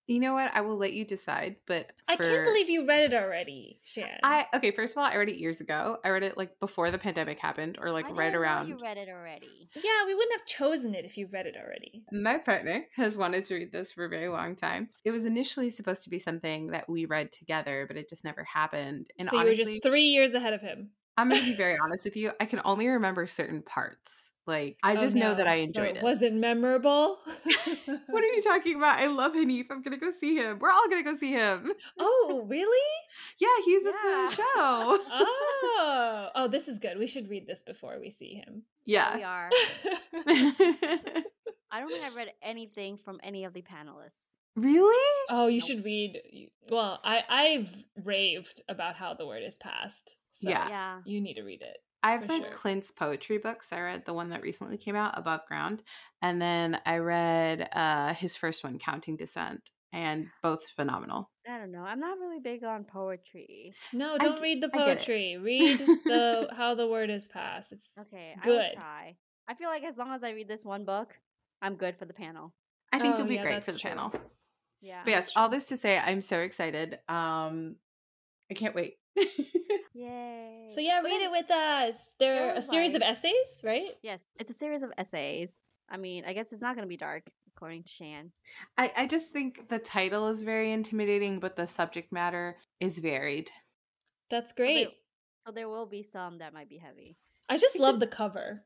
[0.07, 0.53] You know what?
[0.53, 4.09] I will let you decide, but I for- can't believe you read it already, Shan.
[4.21, 5.97] I okay, first of all, I read it years ago.
[6.03, 8.67] I read it like before the pandemic happened or like I right didn't know around
[8.67, 9.69] You read it already.
[9.75, 12.03] yeah, we wouldn't have chosen it if you read it already.
[12.11, 14.89] My partner has wanted to read this for a very long time.
[15.05, 18.43] It was initially supposed to be something that we read together, but it just never
[18.43, 19.07] happened.
[19.17, 20.89] And so honestly, you were just three years ahead of him.
[21.17, 22.31] I'm going to be very honest with you.
[22.41, 24.31] I can only remember certain parts.
[24.45, 25.51] Like, I Oh, just know that no.
[25.51, 26.03] I So enjoyed it.
[26.03, 27.19] Was it memorable?
[28.07, 28.99] What are you talking about?
[28.99, 29.65] I love Hanif.
[29.71, 30.59] I'm going to go see him.
[30.59, 31.71] We're all going to go see him.
[31.99, 32.87] oh, really?
[33.39, 34.27] Yeah, he's at Yeah.
[34.29, 34.43] the show.
[35.11, 36.97] Oh, oh, this is good.
[36.99, 38.63] We should read this before we see him.
[38.85, 39.49] Yeah, we are.
[41.71, 44.35] I don't think I've read anything from any of the panelists.
[44.55, 45.11] really?
[45.29, 45.67] Oh, you Nope.
[45.67, 46.21] should read.
[46.69, 47.69] Well, I I've
[48.03, 50.17] raved about how the word is passed.
[50.31, 50.67] So Yeah.
[50.69, 50.99] Yeah.
[51.05, 51.77] you need to read it.
[52.03, 52.51] I've read sure.
[52.51, 53.71] Clint's poetry books.
[53.71, 55.83] I read the one that recently came out, Above Ground,
[56.21, 61.29] and then I read uh, his first one, Counting Descent, and both phenomenal.
[61.47, 61.83] I don't know.
[61.83, 63.73] I'm not really big on poetry.
[63.93, 64.97] No, don't g- read the I get it.
[64.97, 65.37] poetry.
[65.37, 67.71] Read the how the word is passed.
[67.71, 68.73] It's, Okay, it's I will good.
[68.73, 69.15] try.
[69.47, 71.17] I feel like as long as I read this one book,
[71.61, 72.53] I'm good for the panel.
[72.91, 73.89] I think Oh, you'll be yeah, great for the true.
[73.89, 74.13] panel.
[74.81, 75.01] Yeah.
[75.03, 76.99] But yes, That's all this to say, I'm so excited.
[77.07, 77.77] Um,
[78.49, 78.95] I can't wait.
[79.93, 80.69] Yay.
[80.73, 81.95] So yeah, read it with us.
[82.19, 83.91] They're a was, series of essays, right?
[84.01, 85.61] Yes, it's a series of essays.
[85.89, 87.23] I mean, I guess it's not going to be dark,
[87.55, 88.31] according to Shan.
[88.77, 93.51] I, I just think the title is very intimidating, but the subject matter is varied.
[94.29, 94.87] That's So there- great.
[95.45, 97.17] So there will be some that might be heavy.
[97.49, 98.63] I just love the cover.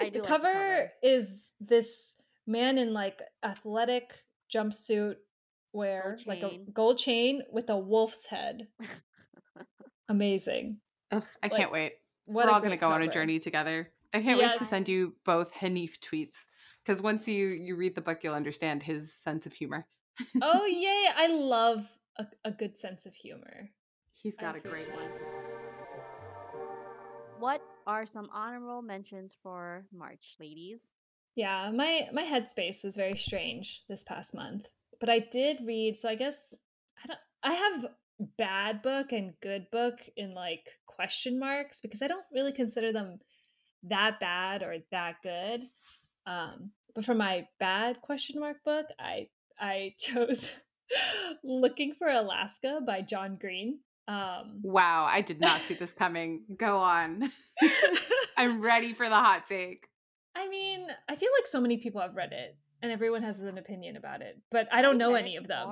[0.00, 0.92] I do the like cover, the cover.
[1.02, 2.14] is this
[2.46, 4.22] man in like athletic
[4.54, 5.14] jumpsuit
[5.72, 8.68] wear like a gold chain with a wolf's head.
[10.08, 10.78] Amazing.
[11.10, 11.92] Ugh, I Like, can't wait.
[12.24, 13.90] What We're all going to great go on a journey together.
[14.14, 16.46] I can't wait to send you both Hanif tweets
[16.84, 19.86] because once you you read the book, you'll understand his sense of humor.
[20.40, 21.08] oh yay!
[21.16, 21.86] I love
[22.18, 23.70] a, a good sense of humor.
[24.12, 25.08] He's got a great one.
[27.38, 30.92] What are some honorable mentions for March, ladies?
[31.34, 34.68] Yeah, my my headspace was very strange this past month.
[35.00, 36.54] But I did read, so I guess
[37.02, 37.86] I don't I have
[38.38, 43.18] bad book and good book in like question marks because I don't really consider them
[43.84, 45.62] that bad or that good.
[46.26, 49.28] Um but for my bad question mark book, I
[49.60, 50.50] I chose
[51.42, 53.78] Looking for Alaska by John Green.
[54.08, 56.42] Um Wow, I did not see this coming.
[56.56, 57.30] Go on.
[58.36, 59.86] I'm ready for the hot take.
[60.34, 63.58] I mean, I feel like so many people have read it and everyone has an
[63.58, 65.68] opinion about it, but I don't know any of them.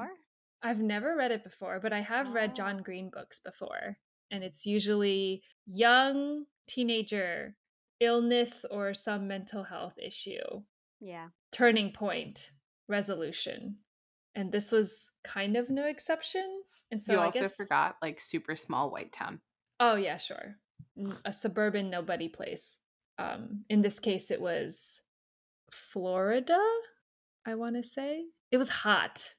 [0.62, 2.54] I've never read it before, but I have read Oh.
[2.54, 3.98] John Green books before.
[4.30, 7.56] And it's usually young teenager,
[7.98, 10.62] illness or some mental health issue,
[11.00, 11.28] Yeah.
[11.50, 12.52] turning point,
[12.88, 13.78] resolution.
[14.34, 16.62] And this was kind of no exception.
[16.92, 19.40] And so you I also guess forgot like super small white town.
[19.80, 20.56] Oh yeah, sure.
[21.24, 22.78] A suburban nobody place.
[23.18, 25.02] Um in this case it was
[25.70, 26.58] Florida,
[27.46, 28.24] I want to say.
[28.50, 29.34] It was hot.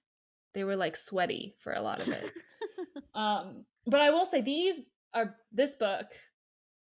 [0.53, 2.31] They were like sweaty for a lot of it.
[3.15, 4.81] um but I will say these
[5.13, 6.07] are this book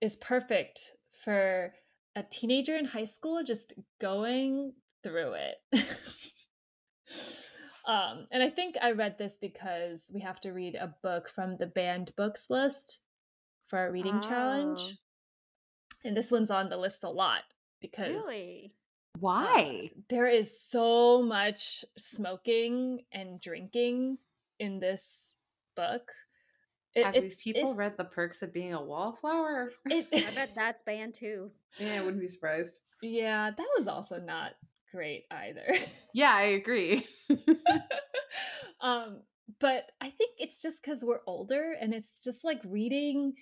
[0.01, 0.91] is perfect
[1.23, 1.73] for
[2.15, 5.57] a teenager in high school just going through it.
[7.87, 11.57] um and I think I read this because we have to read a book from
[11.57, 12.99] the banned books list
[13.67, 14.27] for our reading Oh.
[14.27, 14.97] challenge.
[16.03, 17.43] And this one's on the list a lot
[17.79, 18.73] because Really?
[19.19, 19.91] Why?
[20.09, 24.17] there is so much smoking and drinking
[24.59, 25.35] in this
[25.75, 26.11] book.
[26.95, 29.71] It- Have it's- these people it's- read The Perks of Being a Wallflower?
[29.85, 31.51] it- I bet that's banned too.
[31.77, 32.79] yeah, I wouldn't be surprised.
[33.01, 34.53] yeah, that was also not
[34.91, 35.65] great either.
[36.13, 37.07] Yeah, I agree.
[38.81, 39.21] um,
[39.59, 43.33] but I think it's just because we're older and it's just like reading.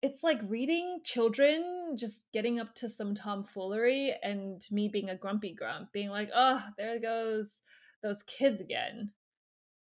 [0.00, 5.52] It's like reading children just getting up to some tomfoolery and me being a grumpy
[5.52, 7.62] grump, being like, oh, there goes
[8.02, 9.10] those kids again,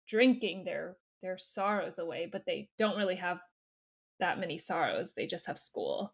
[0.08, 3.40] drinking their their sorrows away, but they don't really have
[4.20, 5.14] that many sorrows.
[5.14, 6.14] They just have school.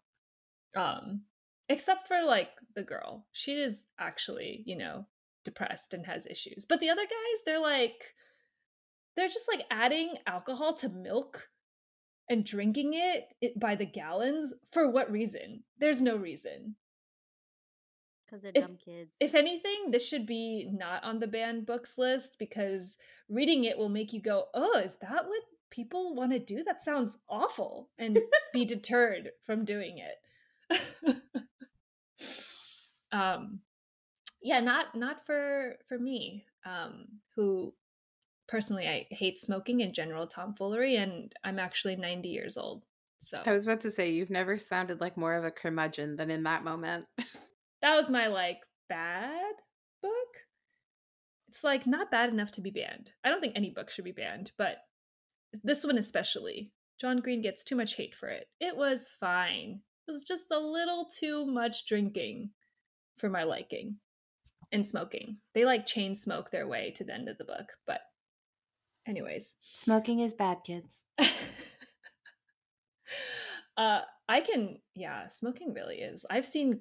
[0.76, 1.22] Um,
[1.68, 3.26] except for like the girl.
[3.32, 5.06] She is actually, you know,
[5.44, 6.64] depressed and has issues.
[6.68, 8.14] But the other guys, they're like
[9.16, 11.48] they're just like adding alcohol to milk
[12.28, 15.64] and drinking it, it by the gallons for what reason?
[15.78, 16.76] There's no reason.
[18.26, 19.16] Because they're If- dumb kids.
[19.20, 22.96] If anything, this should be not on the banned books list because
[23.28, 26.64] reading it will make you go, "Oh, is that what people want to do?
[26.64, 28.18] That sounds awful." And
[28.52, 30.16] be deterred from doing it.
[33.12, 33.60] um
[34.42, 36.46] yeah, not not for for me.
[36.64, 37.74] Um who
[38.48, 42.84] personally I hate smoking in general tomfoolery and I'm actually 90 years old.
[43.18, 46.30] So I was about to say, you've never sounded like more of a curmudgeon than
[46.30, 47.06] in that moment.
[47.82, 49.54] that was my like bad
[50.02, 50.12] book.
[51.48, 53.12] It's like not bad enough to be banned.
[53.22, 54.78] I don't think any book should be banned, but
[55.62, 56.72] this one especially.
[57.00, 58.48] John Green gets too much hate for it.
[58.60, 59.80] It was fine.
[60.06, 62.50] It was just a little too much drinking
[63.18, 63.96] for my liking
[64.72, 65.38] and smoking.
[65.54, 68.00] They like chain smoke their way to the end of the book, but
[69.06, 69.56] anyways.
[69.74, 71.02] Smoking is bad, kids.
[73.76, 76.24] uh I can yeah, smoking really is.
[76.30, 76.80] I've seen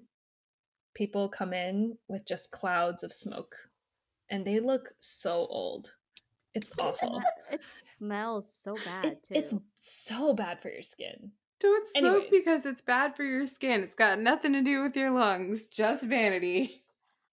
[0.93, 3.55] people come in with just clouds of smoke
[4.29, 5.95] and they look so old.
[6.53, 7.21] It's awful.
[7.51, 7.61] It
[7.97, 9.33] smells so bad It- too.
[9.35, 11.31] it's so bad for your skin.
[11.59, 12.29] Don't smoke Anyways.
[12.31, 13.81] because it's bad for your skin.
[13.83, 16.83] It's got nothing to do with your lungs, just vanity.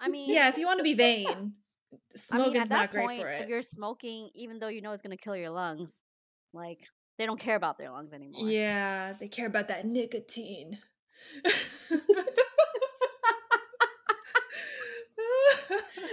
[0.01, 0.95] I mean, Yeah, if you want to be
[1.27, 1.53] vain,
[1.93, 3.43] I smoke mean, is at not that great point, for it.
[3.43, 6.03] if you're smoking, even though you know it's gonna kill your lungs,
[6.53, 6.79] like
[7.19, 8.49] they don't care about their lungs anymore.
[8.49, 10.79] Yeah, they care about that nicotine.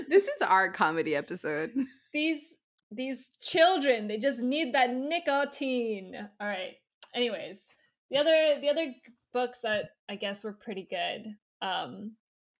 [0.09, 1.71] This is our comedy episode.
[2.13, 2.41] these
[2.89, 6.75] these children they just need that nicotine all right
[7.13, 7.65] anyways
[8.09, 8.85] the other the other
[9.33, 12.13] books that i guess were pretty good um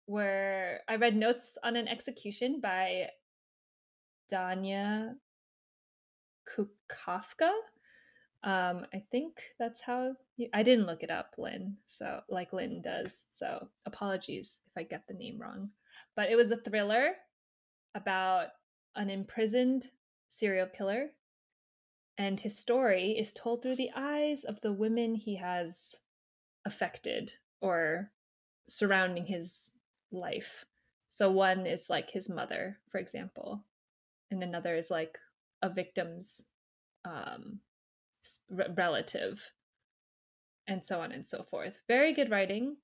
[0.08, 3.08] were i read notes on an execution by
[4.32, 5.16] danya
[6.48, 7.52] kukafka
[8.44, 11.78] Um, I think that's how you, I didn't look it up, Lynn.
[11.86, 13.28] So like Lynn does.
[13.30, 15.72] So apologies if I get the name wrong.
[16.16, 17.16] But it was a thriller
[17.96, 18.48] about
[18.96, 19.88] an imprisoned
[20.30, 21.08] serial killer,
[22.18, 26.00] and his story is told through the eyes of the women he has
[26.66, 28.12] affected or
[28.68, 29.72] surrounding his
[30.12, 30.66] life.
[31.10, 33.64] So one is like his mother, for example,
[34.30, 35.18] and another is like
[35.62, 36.46] a victim's
[37.06, 37.60] um,
[38.56, 39.52] r- relative,
[40.68, 41.80] and so on and so forth.
[41.88, 42.78] Very good writing.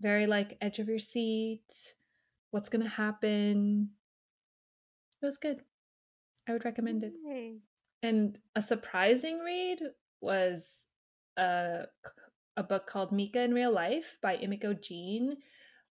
[0.00, 1.94] Very like edge of your seat.
[2.50, 3.90] What's gonna happen?
[5.20, 5.62] It was good.
[6.48, 7.12] I would recommend it.
[8.02, 9.80] And a surprising read
[10.20, 10.86] was
[11.36, 11.84] a
[12.56, 15.38] a book called Mika in Real Life by Emiko Jean,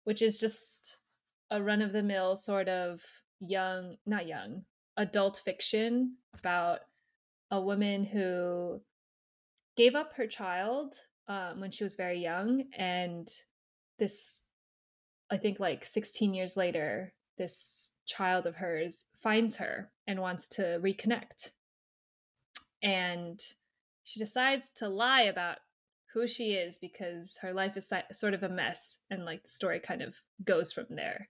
[0.03, 0.97] which is just
[1.49, 3.03] a run of the mill sort of
[3.39, 4.63] young, not young,
[4.97, 6.79] adult fiction about
[7.51, 8.81] a woman who
[9.75, 10.95] gave up her child
[11.27, 12.65] um, when she was very young.
[12.77, 13.27] And
[13.99, 14.43] this,
[15.29, 20.79] I think, like 16 years later, this child of hers finds her and wants to
[20.81, 21.51] reconnect.
[22.81, 23.39] And
[24.03, 25.57] she decides to lie about
[26.13, 29.49] who she is because her life is si- sort of a mess and like the
[29.49, 31.29] story kind of goes from there.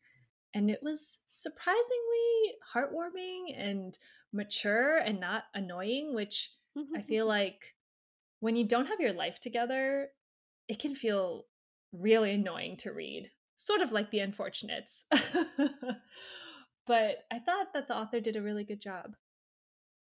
[0.53, 3.97] And it was surprisingly heartwarming and
[4.33, 7.01] mature and not annoying which i mm-hmm.
[7.01, 7.75] feel like
[8.39, 10.07] when you don't have your life together
[10.67, 11.45] it can feel
[11.91, 15.03] really annoying to read sort of like the unfortunates.
[16.87, 19.15] But i thought that the author did a really good job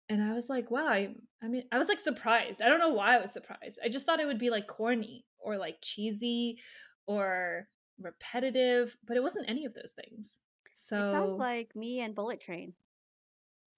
[0.09, 2.61] and I was like, wow, I, I mean, I was like surprised.
[2.61, 3.79] I don't know why I was surprised.
[3.83, 6.59] I just thought it would be like corny or like cheesy
[7.05, 7.67] or
[8.01, 10.39] repetitive, but it wasn't any of those things.
[10.73, 12.73] So It sounds like me and Bullet Train.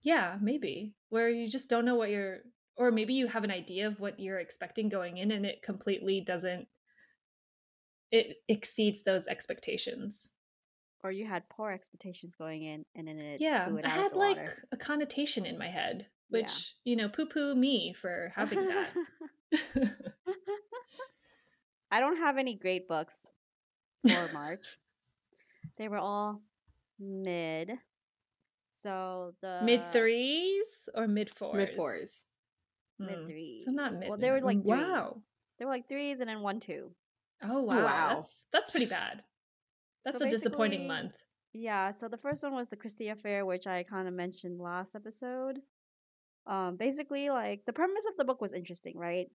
[0.02, 2.40] yeah, maybe where you just don't know what you're,
[2.78, 6.22] or maybe you have an idea of what you're expecting going in, and it completely
[6.22, 6.68] doesn't.
[8.12, 10.30] It exceeds those expectations.
[11.04, 14.16] Or you had poor expectations going in and then it yeah, blew it I had
[14.16, 14.64] like water.
[14.72, 16.42] a connotation in my head, Yeah.
[16.44, 18.90] which you know, poo poo me for having that.
[21.92, 23.28] I don't have any great books
[24.08, 24.78] for March.
[25.78, 26.42] they were all
[27.00, 27.72] mid.
[28.74, 31.56] So the mid threes or mid fours?
[31.58, 32.26] Mid fours.
[33.00, 33.26] mid Hmm.
[33.28, 33.66] threes.
[33.66, 34.10] So not mid.
[34.10, 34.70] Well, they were like threes.
[34.80, 35.22] wow.
[35.60, 36.92] They were like threes and then one two.
[37.44, 37.84] Oh wow.
[37.86, 38.10] Wow.
[38.16, 39.24] That's that's pretty bad.
[40.06, 41.14] That's So a disappointing month.
[41.54, 44.96] Yeah, so the first one was the Christie affair, which I kind of mentioned last
[44.96, 45.60] episode.
[46.48, 49.28] Um, basically, like the premise of the book was interesting, right?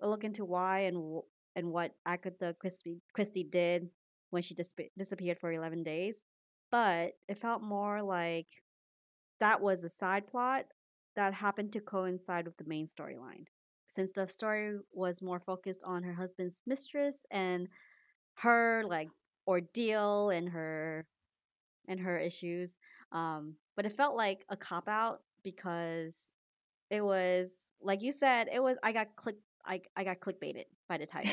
[0.00, 1.22] A look into why and
[1.56, 3.88] and what Agatha Christie Christie did
[4.30, 6.24] when she dis- disappeared for eleven days,
[6.70, 8.46] but it felt more like
[9.40, 10.66] that was a side plot
[11.16, 13.44] that happened to coincide with the main storyline.
[13.84, 17.68] Since the story was more focused on her husband's mistress and
[18.34, 19.08] her like
[19.46, 21.06] ordeal and her
[21.88, 22.78] and her issues
[23.10, 26.32] um but it felt like a cop out because
[26.90, 30.98] it was like you said it was i got click i, I got clickbaited by
[30.98, 31.32] the title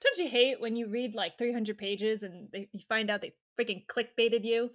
[0.00, 3.32] Don't you hate when you read like 300 pages and they, you find out they
[3.58, 4.70] freaking clickbaited you?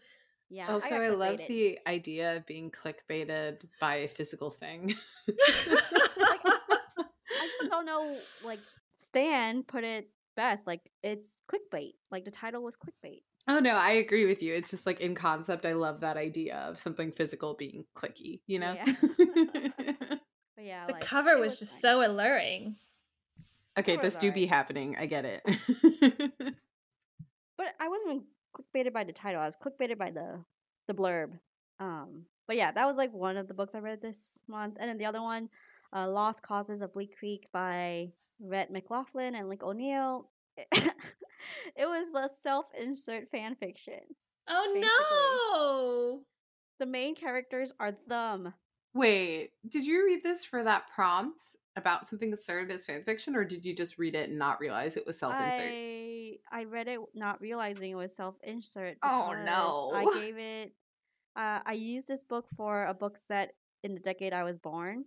[0.50, 4.96] yeah Also, got I, love the idea of being clickbaited by a physical thing.
[5.28, 5.34] i
[7.60, 8.16] just don't know
[8.46, 8.60] like
[8.98, 13.92] stan put it best like it's clickbait like the title was clickbait oh no, I
[13.92, 14.54] agree with you.
[14.54, 18.42] It's just like in concept, I love that idea of something physical being clicky.
[18.48, 18.74] You know.
[18.74, 18.94] Yeah.
[20.56, 21.82] but yeah the like, cover it was, just fine.
[21.82, 22.76] so alluring.
[23.78, 24.50] okay, Cover was this do be alright.
[24.50, 24.96] happening.
[24.98, 25.42] I get it.
[27.58, 28.24] but I wasn't even
[28.56, 29.42] clickbaited by the title.
[29.42, 30.44] I was clickbaited by the
[30.88, 31.32] the blurb.
[31.80, 34.90] Um, but yeah, that was like one of the books I read this month, and
[34.90, 35.50] then the other one,
[35.94, 40.30] uh, "Lost Causes of Bleak Creek" by Rhett McLaughlin and Link O'Neill.
[41.78, 44.00] it was a self-insert fan fiction.
[44.48, 46.22] Oh no!
[46.80, 48.54] The main characters are them.
[48.94, 51.42] Wait, did you read this for that prompt
[51.76, 54.60] about something that started as fan fiction, or did you just read it and not
[54.60, 55.72] realize it was self insert?
[55.72, 58.98] I I read it not realizing it was self-insert.
[59.04, 59.92] Oh, no.
[59.94, 60.74] I gave it.
[61.36, 63.54] Uh, I used this book for a book set
[63.84, 65.06] in the decade I was born,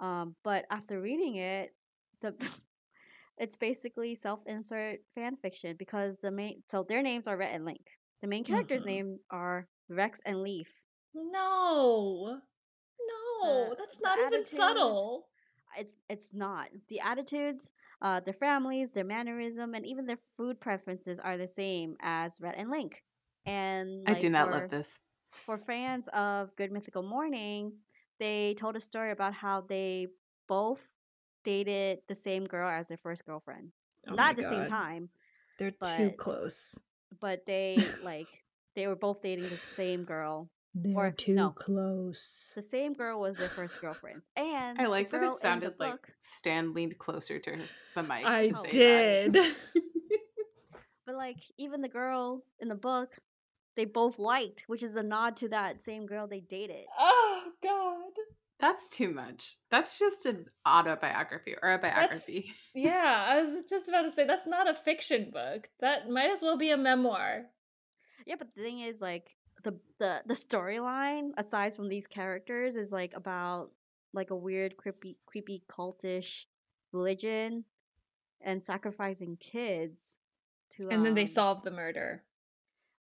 [0.00, 1.74] um, but after reading it,
[2.20, 2.34] the
[3.40, 7.98] it's basically self-insert fan fiction because the main so their names are Rhett and Link.
[8.22, 8.86] The main characters' Mhm.
[8.86, 10.82] name are Rex and Leaf.
[11.14, 12.40] No,
[13.08, 15.28] no, that's not even subtle.
[15.78, 17.72] it's it's not the attitudes
[18.02, 22.56] uh their families their mannerism and even their food preferences are the same as Rhett
[22.56, 23.02] and link
[23.46, 24.98] and I do not for, love this.
[25.32, 27.72] for fans of good mythical morning
[28.18, 30.08] they told a story about how they
[30.48, 30.88] both
[31.44, 33.72] dated the same girl as their first girlfriend.
[34.08, 35.08] Oh Not at the same time,
[35.58, 36.78] They're too close.
[37.20, 38.28] but they like
[38.74, 40.50] they were both dating the same girl.
[40.74, 41.50] They're or- too no.
[41.50, 42.52] close.
[42.54, 44.22] The same girl was their first girlfriend.
[44.36, 47.58] And I like that it sounded like book- Stan leaned closer to
[47.94, 48.24] the mic.
[48.24, 49.36] I to say did.
[51.06, 53.16] But like even the girl in the book,
[53.76, 56.84] they both liked, which is a nod to that same girl they dated.
[56.98, 58.12] oh God.
[58.60, 59.56] That's too much.
[59.70, 62.52] That's just an autobiography or a biography.
[62.74, 65.68] Yeah, I was just about to say that's not a fiction book.
[65.80, 67.46] That might as well be a memoir.
[68.26, 72.92] Yeah, but the thing is, like the the the storyline, aside from these characters, is
[72.92, 73.70] like about
[74.12, 76.46] like a weird, creepy, creepy cultish
[76.92, 77.64] religion
[78.40, 80.18] and sacrificing kids
[80.70, 80.88] to.
[80.88, 82.22] And then they um, solve the murder.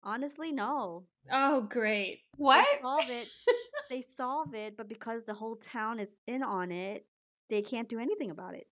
[0.03, 1.05] Honestly, no.
[1.31, 2.19] Oh, great.
[2.37, 2.65] What?
[2.75, 3.27] They solve it.
[3.89, 7.05] they solve it, but because the whole town is in on it,
[7.49, 8.67] they can't do anything about it.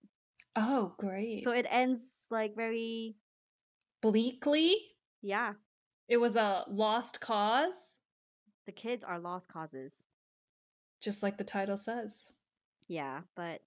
[0.55, 1.43] Oh, great.
[1.43, 3.15] So it ends like very
[4.01, 4.75] bleakly,
[5.21, 5.53] yeah.
[6.09, 7.97] it was a lost cause,
[8.65, 10.07] The kids are lost causes.
[11.01, 12.31] just like the title says.
[12.87, 13.61] Yeah, but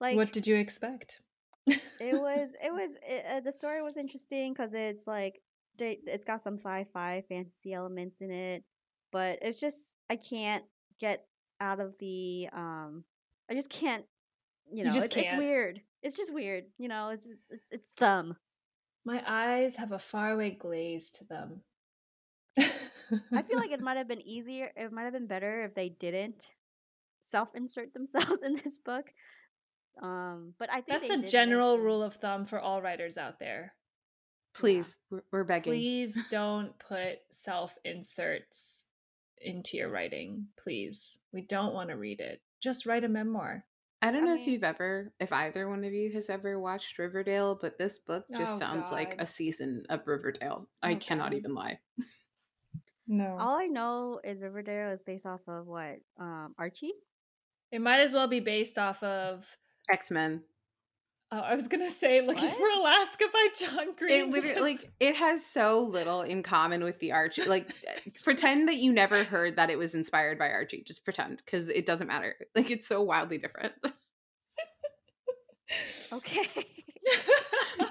[0.00, 1.20] like what did you expect?
[1.66, 5.40] it was it was it, uh, the story was interesting because it's like
[5.86, 8.64] it's got some sci-fi fantasy elements in it
[9.12, 10.64] but it's just i can't
[11.00, 11.24] get
[11.60, 13.04] out of the um
[13.50, 14.04] i just can't
[14.70, 17.88] you You know just it's, it's weird it's just weird you know it's it's, it's,
[17.96, 18.36] thumb
[19.04, 21.62] My eyes have a faraway glaze to them.
[22.58, 25.88] i feel like it might have been easier it might have been better if they
[25.88, 26.52] didn't
[27.28, 29.10] self-insert themselves in this book
[30.02, 33.38] um but i think that's a general mention- rule of thumb for all writers out
[33.38, 33.74] there.
[34.58, 35.72] Please, we're, we're begging.
[35.72, 38.86] Please don't put self inserts
[39.40, 40.48] into your writing.
[40.58, 41.18] Please.
[41.32, 42.40] We don't want to read it.
[42.60, 43.64] Just write a memoir.
[44.02, 46.98] I don't I know if you've ever, if either one of you has ever watched
[46.98, 50.68] Riverdale, but this book just Oh, sounds like a season of Riverdale.
[50.82, 51.78] I Oh, cannot even lie.
[53.10, 53.38] No.
[53.40, 56.92] all i know is riverdale is based off of what um archie
[57.72, 59.56] It might as well be based off of.
[59.90, 60.42] X Men.
[61.30, 62.56] Oh, I was gonna say "Looking What?
[62.56, 64.12] for Alaska" by John Green.
[64.12, 67.44] It literally, because- like, it has so little in common with the Archie.
[67.44, 67.68] Like,
[68.24, 70.82] pretend that you never heard that it was inspired by Archie.
[70.86, 72.34] Just pretend, because it doesn't matter.
[72.54, 73.74] Like, it's so wildly different.
[76.12, 76.42] okay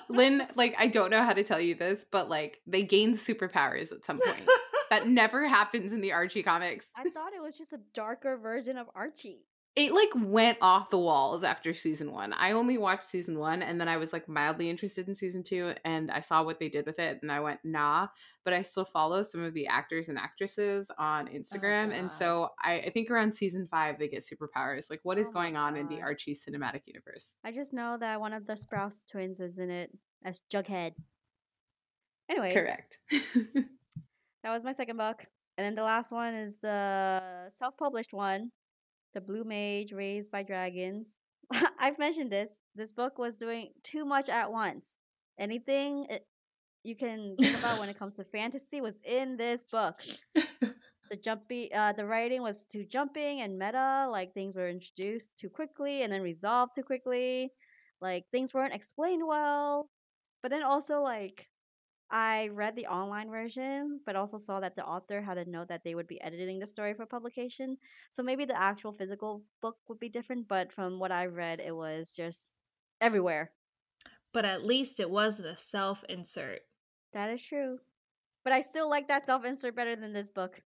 [0.10, 3.92] Lynn, like, I don't know how to tell you this, but like, they gained superpowers
[3.92, 4.48] at some point.
[4.90, 6.86] that never happens in the Archie comics.
[6.96, 9.46] I thought it was just a darker version of Archie.
[9.78, 12.34] It like went off the walls after season one.
[12.34, 15.76] I only watched season one and then I was like mildly interested in season two
[15.86, 18.08] and I saw what they did with it and I went, nah.
[18.44, 21.94] But I still follow some of the actors and actresses on Instagram.
[21.94, 24.90] and so I, I think around season five they get superpowers.
[24.90, 26.02] Like what is Oh going on in the.
[26.08, 27.36] Archie cinematic universe?
[27.44, 29.92] I just know that one of the Sprouse twins is in it
[30.24, 30.94] as Jughead.
[32.30, 33.00] Anyways, Correct.
[33.12, 35.24] that was my second book.
[35.58, 38.52] And then the last one is the self published one
[39.18, 41.18] The Blue Mage Raised by Dragons.
[41.80, 42.62] I've mentioned this.
[42.76, 44.96] This book was doing too much at once.
[45.40, 46.28] Anything it,
[46.84, 50.00] you can think about when it comes to fantasy was in this book.
[50.36, 55.50] the jumpy uh the writing was too jumping and meta like things were introduced too
[55.50, 57.50] quickly and then resolved too quickly
[58.02, 59.90] like things weren't explained well
[60.44, 61.48] but then also like
[62.12, 65.84] i read the online version but also saw that the author had a note that
[65.84, 67.78] they would be editing the story for publication
[68.10, 71.76] so maybe the actual physical book would be different but from what i read it
[71.76, 72.54] was just
[73.02, 73.52] everywhere
[74.34, 76.60] but at least it wasn't a self insert.
[77.14, 77.78] that is true
[78.44, 80.62] but i still like that self-insert better than this book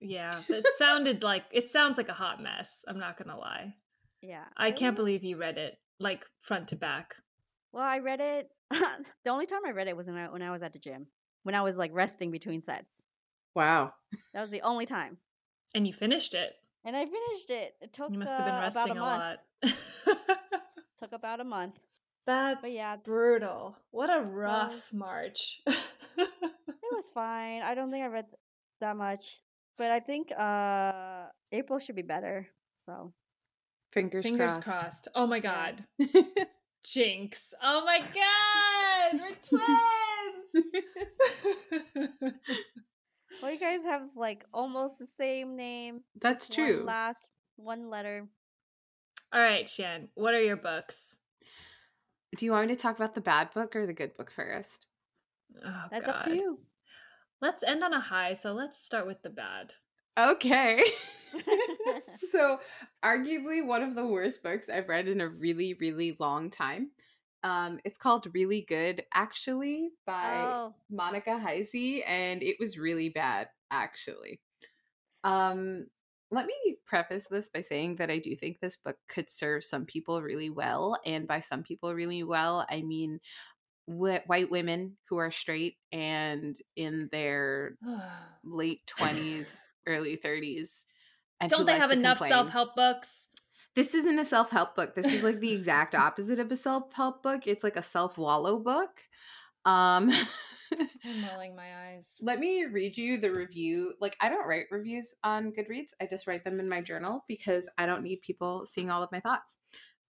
[0.00, 2.84] Yeah, it sounded like it sounds like a hot mess.
[2.86, 3.74] I'm not gonna lie.
[4.22, 7.16] yeah I can't believe you read it like front to back.
[7.72, 8.48] Well, I read it.
[8.70, 11.06] the only time I read it was when I, when I was at the gym,
[11.42, 13.04] when I was like resting between sets.
[13.54, 13.92] wow.
[14.34, 15.18] That was the only time,
[15.74, 16.52] And you finished it.
[16.84, 17.74] and I finished it.
[17.80, 19.38] It took You must have been uh, resting a, a, month.
[19.64, 19.74] lot.
[20.98, 21.78] Took about a month.
[22.26, 23.76] That's yeah, brutal.
[23.90, 25.60] What a rough was- march.
[25.66, 26.28] It
[26.92, 27.62] was fine.
[27.62, 28.40] I don't think I read th-
[28.80, 29.38] that much,
[29.76, 32.48] but I think uh April should be better.
[32.84, 33.12] So
[33.92, 34.64] Fingers, Fingers crossed.
[34.64, 35.08] crossed.
[35.14, 35.72] Oh my Yeah.
[36.00, 36.46] god.
[36.92, 37.52] Jinx.
[37.62, 39.20] Oh my god.
[39.20, 40.66] We're twins.
[43.42, 46.00] well, you guys have like almost the same name.
[46.20, 46.84] That's just one true.
[46.84, 48.26] last one letter.
[49.32, 50.08] All right, Shan.
[50.14, 51.16] What are your books?
[52.36, 54.86] Do you want me to talk about the bad book or the good book first?
[55.64, 56.58] Oh, That's up to you.
[57.40, 59.74] Let's end on a high, so let's start with the bad.
[60.18, 60.82] Okay.
[62.30, 62.58] so,
[63.04, 66.90] arguably one of the worst books I've read in a really, really long time.
[67.44, 73.48] Um, it's called Really Good, actually, by oh, Monica Heisey, and it was really bad,
[73.70, 74.40] actually.
[75.22, 75.86] Um,
[76.30, 79.84] let me preface this by saying that I do think this book could serve some
[79.84, 83.20] people really well, and by some people really well, I mean
[83.86, 87.76] wh- white women who are straight and in their
[88.44, 90.84] late twenties, early thirties.
[91.40, 93.28] And Don't they like have enough self help books?
[93.74, 94.94] This isn't a self help book.
[94.94, 97.46] This is like the exact opposite of a self help book.
[97.46, 99.00] It's like a self wallow book.
[99.64, 100.10] Um,
[101.04, 102.16] I'm rolling my eyes.
[102.22, 103.94] let me read you the review.
[104.00, 105.90] Like, I don't write reviews on Goodreads.
[106.00, 109.12] I just write them in my journal because I don't need people seeing all of
[109.12, 109.58] my thoughts.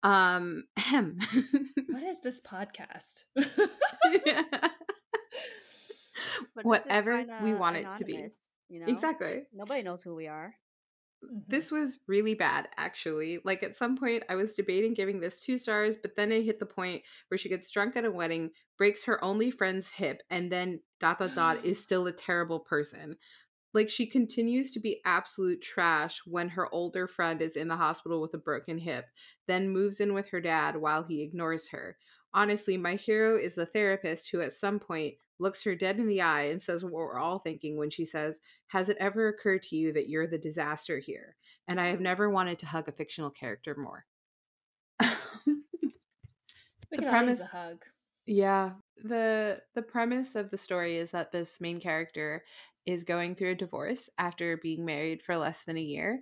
[0.03, 1.19] Um, ahem.
[1.89, 3.23] What is this podcast?
[3.37, 3.47] is
[6.61, 8.27] Whatever we want it to be.
[8.69, 9.43] You know, exactly.
[9.53, 10.55] Nobody knows who we are.
[11.23, 11.39] Mm-hmm.
[11.47, 13.39] This was really bad, actually.
[13.43, 16.59] Like at some point, I was debating giving this two stars, but then I hit
[16.59, 20.51] the point where she gets drunk at a wedding, breaks her only friend's hip, and
[20.51, 23.15] then dot dot dot is still a terrible person.
[23.73, 28.21] Like she continues to be absolute trash when her older friend is in the hospital
[28.21, 29.05] with a broken hip,
[29.47, 31.97] then moves in with her dad while he ignores her.
[32.33, 36.21] Honestly, my hero is the therapist who at some point looks her dead in the
[36.21, 39.75] eye and says what we're all thinking when she says, Has it ever occurred to
[39.75, 41.35] you that you're the disaster here?
[41.67, 44.05] And I have never wanted to hug a fictional character more.
[45.05, 45.07] we
[46.91, 47.85] the could all use premise- a hug.
[48.25, 48.71] Yeah.
[49.03, 52.43] The the premise of the story is that this main character
[52.85, 56.21] is going through a divorce after being married for less than a year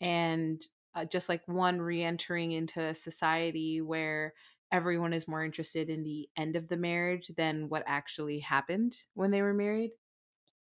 [0.00, 0.62] and
[0.94, 4.34] uh, just like one re-entering into a society where
[4.72, 9.30] everyone is more interested in the end of the marriage than what actually happened when
[9.30, 9.90] they were married.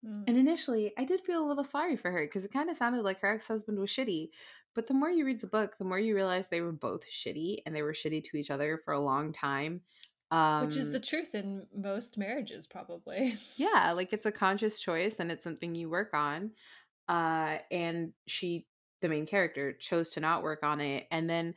[0.05, 0.25] Mm.
[0.27, 3.03] And initially, I did feel a little sorry for her because it kind of sounded
[3.03, 4.29] like her ex-husband was shitty.
[4.75, 7.59] But the more you read the book, the more you realize they were both shitty
[7.65, 9.81] and they were shitty to each other for a long time.
[10.31, 13.37] Um, Which is the truth in most marriages, probably.
[13.57, 16.51] yeah like it's a conscious choice and it's something you work on
[17.09, 18.65] uh and she
[19.01, 21.53] the main character chose to not work on it and then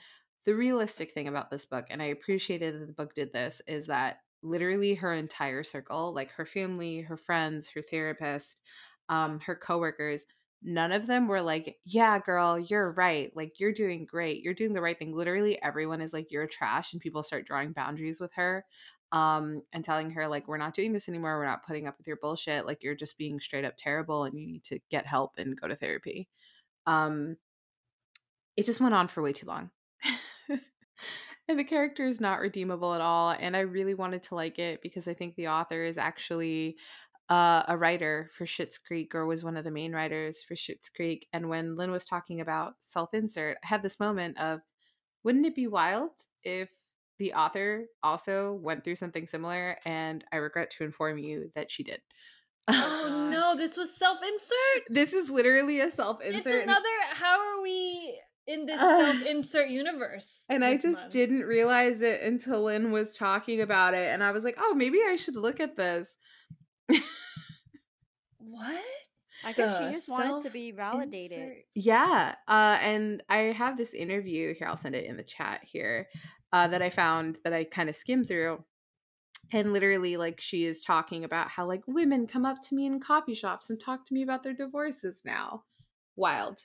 [0.47, 3.87] the realistic thing about this book and i appreciated that the book did this is
[3.87, 8.61] that literally her entire circle like her family her friends her therapist
[9.09, 10.27] um her coworkers
[10.63, 14.73] none of them were like yeah girl you're right like you're doing great you're doing
[14.73, 15.15] the right thing.
[15.15, 18.65] Literally everyone is like you're trash and people start drawing boundaries with her
[19.13, 22.07] um and telling her like we're not doing this anymore we're not putting up with
[22.07, 25.33] your bullshit like you're just being straight up terrible and you need to get help
[25.37, 26.29] and go to therapy.
[26.87, 27.37] Um
[28.57, 29.71] it just went on for way too long
[31.49, 34.81] and the character is not redeemable at all and i really wanted to like it
[34.83, 36.77] because i think the author is actually
[37.31, 40.91] uh, a writer for Schitt's Creek or was one of the main writers for Schitt's
[40.91, 44.61] Creek and when Lynn was talking about self-insert I had this moment of
[45.23, 46.11] wouldn't it be wild
[46.43, 46.69] if
[47.19, 51.83] the author also went through something similar and I regret to inform you that she
[51.83, 52.01] did.
[52.69, 54.85] Oh no, this was self insert.
[54.89, 56.55] This is literally a self insert.
[56.55, 56.89] It's another.
[57.13, 59.05] How are we in this Ugh.
[59.17, 60.45] self insert universe?
[60.49, 61.13] And I just month?
[61.13, 64.09] didn't realize it until Lynn was talking about it.
[64.09, 66.17] And I was like, oh, maybe I should look at this.
[68.39, 68.81] What?
[69.45, 71.31] I guess The she just wanted to be validated.
[71.31, 71.65] self-insert.
[71.75, 72.35] Yeah.
[72.49, 74.67] Uh, and I have this interview here.
[74.69, 76.09] I'll send it in the chat here
[76.53, 78.63] uh, that I found that I kind of skimmed through.
[79.53, 82.99] And literally, like, she is talking about how, like, women come up to me in
[83.01, 85.65] coffee shops and talk to me about their divorces now.
[86.17, 86.61] Wild.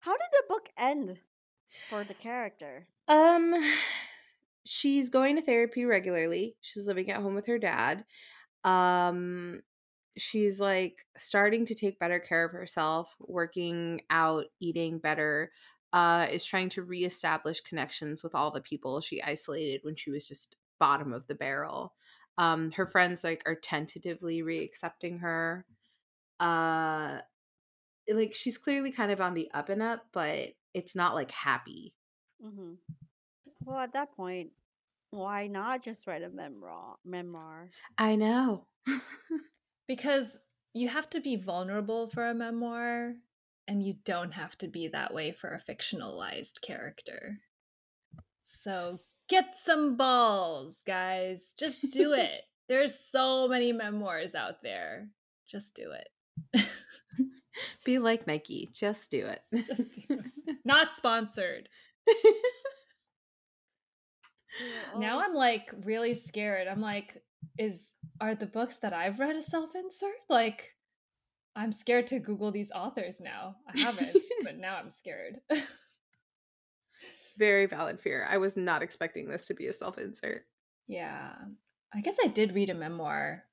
[0.00, 1.18] How did the book end
[1.88, 2.86] for the character?
[3.08, 3.54] Um,
[4.64, 6.56] she's going to therapy regularly.
[6.60, 8.04] She's living at home with her dad.
[8.64, 9.60] Um,
[10.16, 15.52] she's like starting to take better care of herself, working out, eating better.
[15.92, 20.26] Uh, is trying to reestablish connections with all the people she isolated when she was
[20.26, 21.94] just bottom of the barrel.
[22.38, 25.66] Um, her friends like are tentatively re-accepting her.
[26.38, 27.18] Uh,
[28.12, 31.94] like she's clearly kind of on the up and up, but it's not like happy.
[32.42, 32.74] hmm
[33.64, 34.50] Well, at that point,
[35.10, 36.96] why not just write a memoir?
[37.04, 37.70] Memoir.
[37.98, 38.66] I know.
[39.88, 40.38] Because
[40.72, 43.14] you have to be vulnerable for a memoir,
[43.66, 47.38] and you don't have to be that way for a fictionalized character.
[48.44, 51.54] So get some balls, guys.
[51.58, 52.42] Just do it.
[52.68, 55.08] There's so many memoirs out there.
[55.48, 56.08] Just do it.
[57.84, 58.70] Be like Nike.
[58.72, 59.42] Just do it.
[59.66, 60.56] Just do it.
[60.64, 61.68] Not sponsored.
[64.98, 66.68] Now I'm like really scared.
[66.68, 67.22] I'm like,
[67.58, 70.14] is are the books that I've read a self insert?
[70.28, 70.74] Like,
[71.56, 73.56] I'm scared to Google these authors now.
[73.72, 75.40] I haven't, but now I'm scared.
[77.38, 78.26] Very valid fear.
[78.28, 80.44] I was not expecting this to be a self insert.
[80.88, 81.32] Yeah.
[81.94, 83.44] I guess I did read a memoir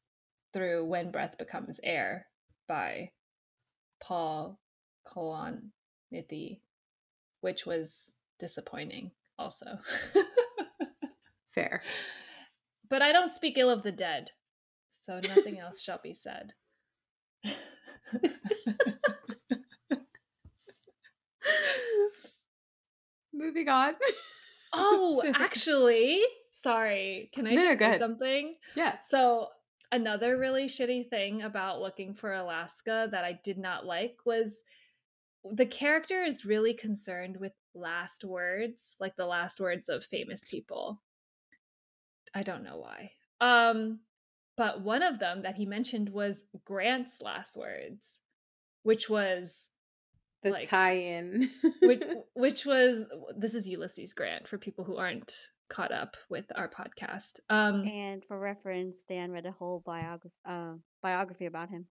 [0.53, 2.27] through When Breath Becomes Air
[2.67, 3.11] by
[4.01, 4.59] Paul
[5.07, 6.59] Kalanithi,
[7.41, 9.79] which was disappointing also.
[11.53, 11.81] Fair.
[12.89, 14.29] But I don't speak ill of the dead,
[14.91, 16.53] so nothing else shall be said.
[23.33, 23.93] Moving on.
[24.73, 26.21] Oh, actually,
[26.51, 27.29] sorry.
[27.33, 27.99] Can I No, no, just go say ahead.
[27.99, 28.55] something?
[28.75, 28.99] Yeah.
[29.01, 29.49] So,
[29.91, 34.63] another really shitty thing about looking for Alaska that I did not like was
[35.49, 41.01] the character is really concerned with last words, like the last words of famous people.
[42.33, 43.11] I don't know why.
[43.39, 43.99] Um,
[44.57, 48.19] but one of them that he mentioned was Grant's last words,
[48.83, 49.67] which was
[50.43, 51.49] The Like- tie in.
[51.81, 53.05] which which was
[53.37, 57.39] this is Ulysses Grant for people who aren't caught up with our podcast.
[57.49, 61.87] Um And for reference, Dan read a whole biography uh, biography about him.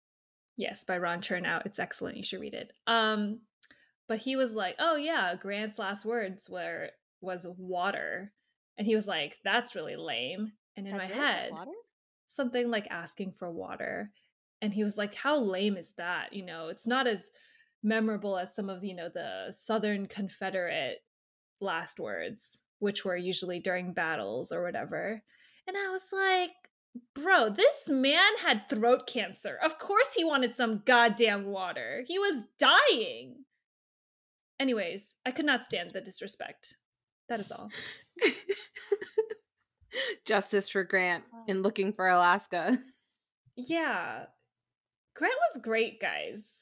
[0.57, 1.65] yes, by Ron Chernow.
[1.67, 2.17] It's excellent.
[2.17, 2.73] You should read it.
[2.87, 3.41] Um
[4.07, 8.33] but he was like, "Oh yeah, Grant's last words were was water."
[8.77, 11.19] And he was like, "That's really lame." And in That's my it?
[11.21, 11.71] Head, water?
[12.27, 14.11] something like asking for water.
[14.61, 16.33] And he was like, How lame is that?
[16.33, 17.31] You know, it's not as
[17.83, 20.99] memorable as some of, you know, the Southern Confederate
[21.61, 25.23] last words, which were usually during battles or whatever.
[25.67, 26.51] And I was like,
[27.15, 29.59] Bro, this man had throat cancer.
[29.65, 32.05] Of course he wanted some goddamn water.
[32.07, 33.45] He was dying.
[34.61, 36.77] Anyways, I could not stand the disrespect.
[37.29, 37.71] That is all.
[40.25, 42.79] Justice for Grant in looking for Alaska.
[43.57, 44.25] Yeah.
[45.15, 46.59] Grant was great, guys.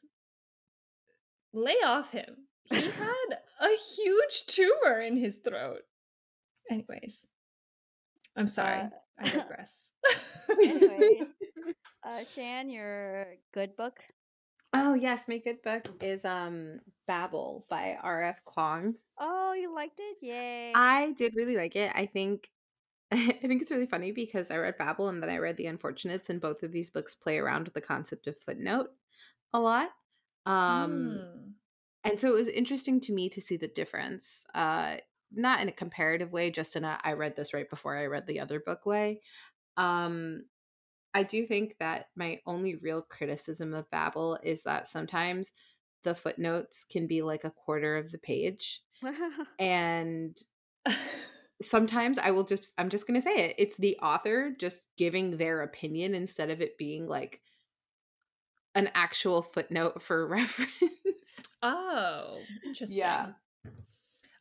[1.54, 2.48] Lay off him.
[2.68, 5.84] He had a huge tumor in his throat.
[6.72, 7.26] Anyways,
[8.34, 8.80] I'm sorry.
[8.80, 9.86] Uh, I digress.
[10.62, 11.28] Anyways.
[12.04, 14.00] Uh, Shan, your good book.
[14.72, 18.40] Oh yes, my good book is um Babel by R.F.
[18.44, 18.94] Kuang.
[19.20, 20.16] Oh, you liked it?
[20.20, 20.72] Yay!
[20.74, 21.92] I did really like it.
[21.94, 22.50] I think
[23.12, 26.28] I think it's really funny because I read Babel and then I read The Unfortunates,
[26.28, 28.88] and both of these books play around with the concept of footnote
[29.52, 29.90] a lot.
[30.44, 31.50] Um, Hmm.
[32.02, 34.44] and so it was interesting to me to see the difference.
[34.52, 34.96] Uh,
[35.34, 38.26] not in a comparative way, just in a I read this right before I read
[38.26, 39.20] the other book way.
[39.76, 40.42] Um,
[41.14, 45.52] I do think that my only real criticism of Babel is that sometimes
[46.04, 48.82] the footnotes can be like a quarter of the page
[49.58, 50.36] and
[51.62, 53.54] sometimes I will just I'm just going to say it.
[53.58, 57.40] It's the author just giving their opinion instead of it being like
[58.74, 61.42] an actual footnote for reference.
[61.62, 62.98] oh, interesting.
[62.98, 63.28] Yeah.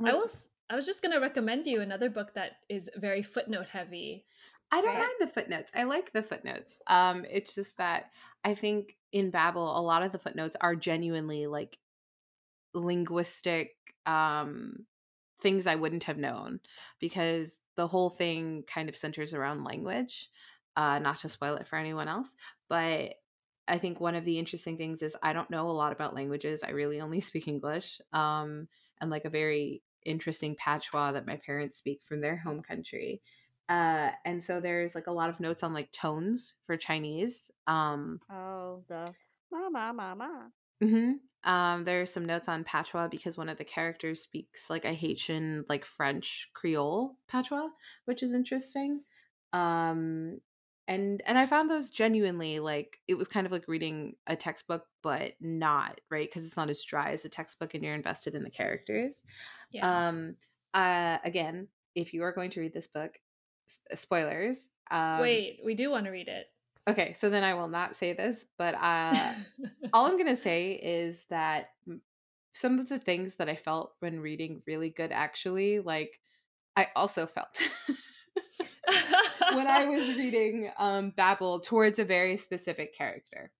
[0.03, 4.25] I was I was just gonna recommend you another book that is very footnote heavy.
[4.71, 4.99] I don't Right.
[4.99, 5.69] mind the footnotes.
[5.75, 6.81] I like the footnotes.
[6.87, 8.11] Um it's just that
[8.45, 11.77] I think in Babel a lot of the footnotes are genuinely like
[12.73, 14.87] linguistic um
[15.41, 16.61] things I wouldn't have known
[16.99, 20.29] because the whole thing kind of centers around language.
[20.77, 22.35] Uh not to spoil it for anyone else,
[22.69, 23.15] but
[23.67, 26.63] I think one of the interesting things is I don't know a lot about languages.
[26.63, 28.01] I really only speak English.
[28.13, 28.69] Um
[29.01, 33.21] and like a very interesting patois that my parents speak from their home country.
[33.69, 37.51] Uh, and so there's like a lot of notes on like tones for Chinese.
[37.67, 39.13] Um, oh, the
[39.51, 40.29] ma ma ma ma.
[40.83, 41.13] mhm.
[41.43, 45.63] um, there's some notes on patois because one of the characters speaks like a Haitian,
[45.69, 47.69] like French Creole patois,
[48.05, 49.01] which is interesting.
[49.53, 50.41] Um,
[50.91, 54.85] and and I found those genuinely like it was kind of like reading a textbook,
[55.01, 58.43] but not right because it's not as dry as a textbook, and you're invested in
[58.43, 59.23] the characters.
[59.71, 60.07] Yeah.
[60.09, 60.35] Um,
[60.73, 63.19] uh, again, if you are going to read this book,
[63.69, 64.69] s- spoilers.
[64.89, 66.47] Um, Wait, we do want to read it.
[66.87, 69.33] Okay, so then I will not say this, but uh,
[69.93, 71.69] all I'm gonna say is that
[72.51, 76.19] some of the things that I felt when reading really good, actually, like
[76.75, 77.61] I also felt
[79.53, 83.51] when I was reading um, Babel towards a very specific character.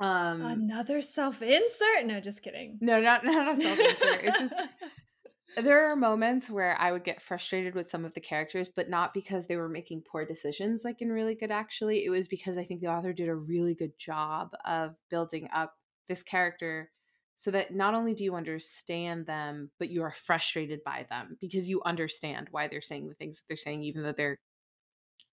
[0.00, 2.06] Um, Another self insert?
[2.06, 2.78] No, just kidding.
[2.80, 4.24] no, not not a self insert.
[4.24, 4.54] It's just
[5.56, 9.14] there are moments where I would get frustrated with some of the characters, but not
[9.14, 12.04] because they were making poor decisions, like in really good, actually.
[12.04, 15.74] It was because I think the author did a really good job of building up
[16.08, 16.90] this character
[17.36, 21.68] so that not only do you understand them, but you are frustrated by them because
[21.68, 24.38] you understand why they're saying the things that they're saying, even though they're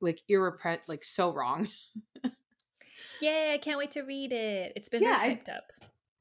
[0.01, 1.67] like irrepre like so wrong.
[3.21, 4.73] Yay, I can't wait to read it.
[4.75, 5.63] It's been Yeah, very I- hyped up.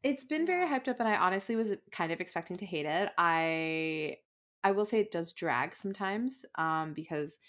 [0.04, 3.10] It's been very hyped up, and I honestly was kind of expecting to hate it.
[3.18, 4.18] I
[4.62, 7.40] I will say it does drag sometimes, um, because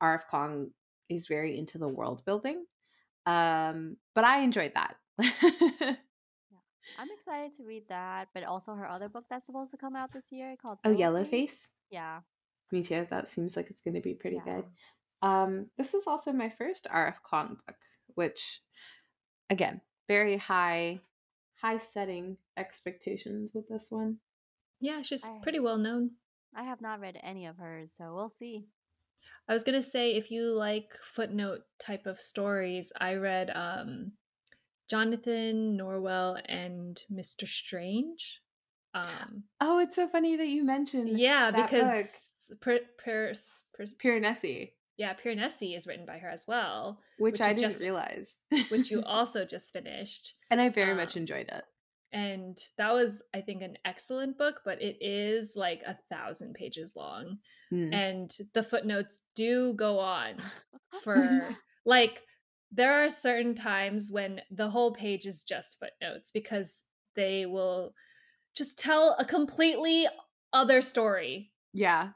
[0.00, 0.24] R.F.
[0.30, 0.70] Kuang
[1.08, 2.64] is very into the world building.
[3.26, 4.96] Um, but I enjoyed that.
[6.98, 10.12] I'm excited to read that, but also her other book that's supposed to come out
[10.12, 11.30] this year called oh, Yellowface.
[11.30, 11.68] Yellowface.
[11.90, 12.20] Yeah.
[12.72, 13.06] Me too.
[13.10, 14.56] That seems like it's going to be pretty yeah.
[14.56, 14.64] good.
[15.22, 17.20] Um, this is also my first R.F.
[17.22, 17.76] Kuang book,
[18.14, 18.60] which,
[19.50, 21.00] again, very high,
[21.60, 24.18] high setting expectations with this one.
[24.80, 26.10] Yeah, she's I- pretty well known.
[26.54, 28.64] I have not read any of hers, so we'll see.
[29.48, 34.12] I was gonna say if you like footnote type of stories, I read um
[34.88, 37.46] Jonathan Norrell and Mr.
[37.46, 38.40] Strange.
[38.94, 42.06] Um Oh, it's so funny that you mentioned yeah, that because
[44.02, 48.38] Piranesi, yeah, Piranesi is written by her as well, which, Which I didn't just- realize.
[48.68, 50.34] which you also just finished.
[50.50, 51.64] and I very much um, enjoyed it.
[52.12, 56.94] And that was, I think, an excellent book, but it is like a thousand pages
[56.96, 57.38] long.
[57.72, 57.92] Mm.
[57.92, 60.36] And the footnotes do go on
[61.02, 61.46] for
[61.84, 62.22] like
[62.72, 66.82] there are certain times when the whole page is just footnotes because
[67.14, 67.94] they will
[68.54, 70.06] just tell a completely
[70.52, 71.52] other story.
[71.72, 72.10] yeah,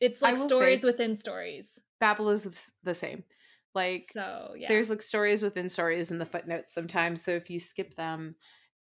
[0.00, 1.78] It's like stories within stories.
[2.00, 3.24] Babel is the the same.
[3.74, 4.68] Like so yeah.
[4.68, 7.22] there's like stories within stories in the footnotes sometimes.
[7.22, 8.34] So if you skip them,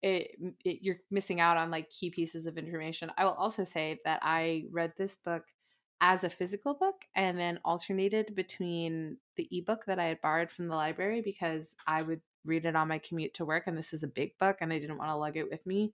[0.01, 0.31] it,
[0.65, 3.11] it you're missing out on like key pieces of information.
[3.17, 5.43] I will also say that I read this book
[6.01, 10.67] as a physical book and then alternated between the ebook that I had borrowed from
[10.67, 14.01] the library because I would read it on my commute to work and this is
[14.01, 15.93] a big book and I didn't want to lug it with me.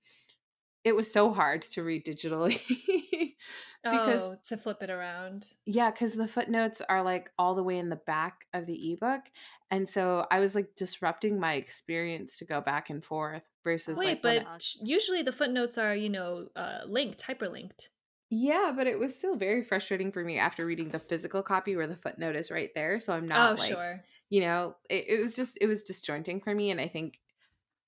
[0.86, 2.62] It was so hard to read digitally
[3.84, 5.48] because oh, to flip it around.
[5.66, 9.24] yeah, because the footnotes are like all the way in the back of the ebook.
[9.70, 14.24] And so I was like disrupting my experience to go back and forth versus Wait,
[14.24, 17.90] like but usually the footnotes are, you know, uh, linked, hyperlinked.
[18.30, 21.88] Yeah, but it was still very frustrating for me after reading the physical copy where
[21.88, 23.00] the footnote is right there.
[23.00, 24.04] So I'm not oh, like, sure.
[24.30, 26.72] you know, it, it was just, it was disjointing for me.
[26.72, 27.20] And I think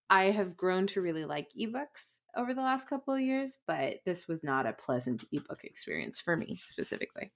[0.09, 4.27] I have grown to really like ebooks over the last couple of years, but this
[4.27, 7.31] was not a pleasant ebook experience for me specifically.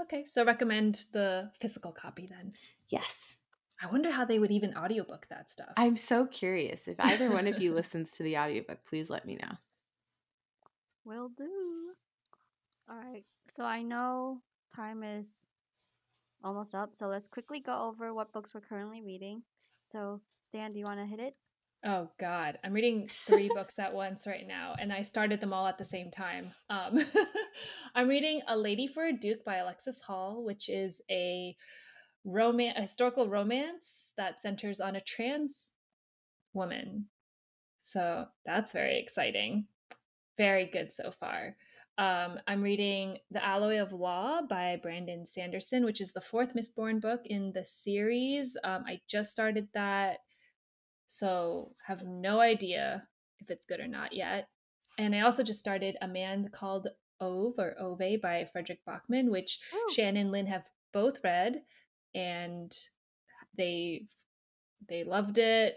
[0.00, 2.52] Okay, so recommend the physical copy then.
[2.90, 3.36] Yes.
[3.82, 5.72] I wonder how they would even audiobook that stuff.
[5.78, 6.86] I'm so curious.
[6.86, 9.52] If either one of you listens to the audiobook, please let me know.
[11.04, 11.94] Will do.
[12.90, 13.24] All right.
[13.48, 14.40] So I know
[14.74, 15.46] time is
[16.42, 16.96] almost up.
[16.96, 19.42] So let's quickly go over what books we're currently reading.
[19.86, 21.34] So, Stan, do you want to hit it?
[21.84, 25.66] Oh God, I'm reading three books at once right now, and I started them all
[25.66, 26.52] at the same time.
[26.68, 26.98] Um,
[27.94, 31.56] I'm reading *A Lady for a Duke* by Alexis Hall, which is a
[32.24, 35.70] romance, a historical romance that centers on a trans
[36.52, 37.06] woman.
[37.80, 39.64] So that's very exciting.
[40.36, 41.56] Very good so far.
[42.00, 46.98] Um, I'm reading *The Alloy of Law* by Brandon Sanderson, which is the fourth Mistborn
[46.98, 48.56] book in the series.
[48.64, 50.20] Um, I just started that
[51.08, 53.02] so have no idea
[53.40, 54.48] if it's good or not yet.
[54.96, 56.88] And I also just started A Man Called
[57.20, 59.92] Ove or Ove by Frederick Backman, which Ooh.
[59.92, 61.60] Shannon and Lynn have both read
[62.14, 62.72] and
[63.58, 64.06] they
[64.88, 65.76] they loved it.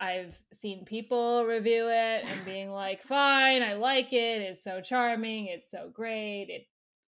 [0.00, 4.42] I've seen people review it and being like, "Fine, I like it.
[4.42, 5.46] It's so charming.
[5.46, 6.46] It's so great.
[6.48, 6.66] It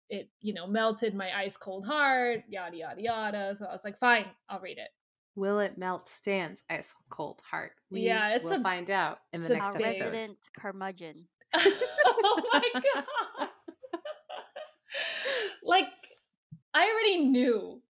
[0.09, 2.43] it you know melted my ice cold heart.
[2.49, 4.88] Yada yada yada." So I was like, "Fine, I'll read it."
[5.36, 7.72] Will it melt Stan's ice cold heart?
[7.91, 9.84] We Yeah, it's will a- find out in the next episode.
[9.84, 11.14] resident curmudgeon.
[11.55, 13.49] oh my god.
[15.64, 15.86] like
[16.74, 17.80] I already knew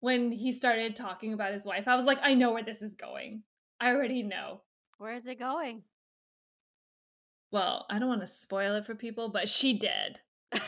[0.00, 1.86] when he started talking about his wife.
[1.86, 3.42] I was like, I know where this is going.
[3.80, 4.60] I already know.
[4.98, 5.82] Where is it going?
[7.52, 10.20] Well, I don't want to spoil it for people, but she did.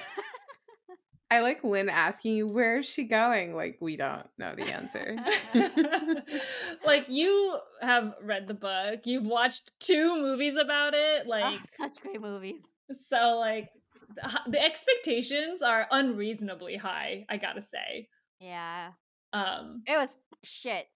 [1.30, 3.54] I like Lynn asking you, where is she going?
[3.54, 5.16] Like, we don't know the answer.
[6.86, 12.20] like you have read the book, you've watched two movies about it, like such great
[12.20, 12.72] movies.
[13.08, 13.70] so like
[14.14, 18.08] the the expectations are unreasonably high, I got to say.
[18.40, 18.90] Yeah.
[19.32, 20.86] Um It was shit.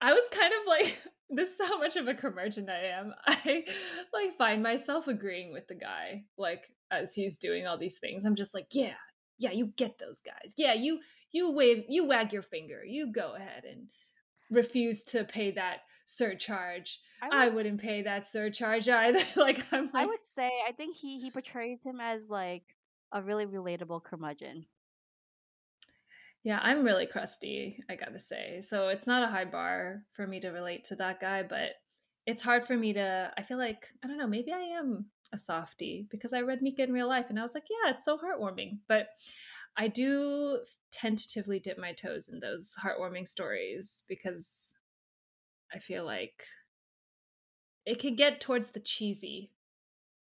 [0.00, 3.14] I was kind of like, this is how much of a curmudgeon I am.
[3.26, 3.64] I
[4.12, 8.24] like find myself agreeing with the guy, like as he's doing all these things.
[8.24, 8.94] I'm just like, yeah,
[9.38, 10.54] yeah, you get those guys.
[10.56, 12.82] Yeah, you you wave, you wag your finger.
[12.84, 13.88] You go ahead and
[14.50, 17.00] refuse to pay that surcharge.
[17.20, 19.20] I would, wouldn't pay that surcharge either.
[19.36, 22.64] like I'm I would say I think he he portrays him as like
[23.12, 24.66] a really relatable curmudgeon.
[26.44, 28.60] Yeah, I'm really crusty, I gotta say.
[28.62, 31.72] So it's not a high bar for me to relate to that guy, but
[32.26, 33.32] it's hard for me to.
[33.36, 36.82] I feel like, I don't know, maybe I am a softie because I read Mika
[36.82, 38.78] in real life and I was like, yeah, it's so heartwarming.
[38.88, 39.08] But
[39.76, 40.60] I do
[40.90, 44.74] tentatively dip my toes in those heartwarming stories because
[45.72, 46.44] I feel like
[47.84, 49.50] it can get towards the cheesy,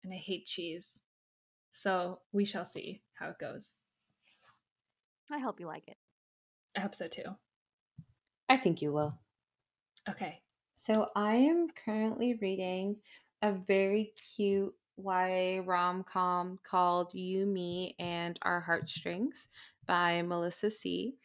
[0.04, 1.00] and I hate cheese.
[1.74, 3.74] So we shall see how it goes.
[5.32, 5.98] I hope you like it.
[6.78, 7.36] I hope so too.
[8.48, 9.18] I think you will.
[10.08, 10.42] Okay.
[10.76, 12.98] So I am currently reading
[13.42, 19.48] a very cute YA rom com called You, Me, and Our Heartstrings
[19.88, 21.16] by Melissa See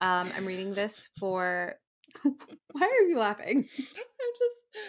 [0.00, 1.74] Um, I'm reading this for.
[2.22, 3.68] Why are you laughing?
[3.78, 4.86] I'm just.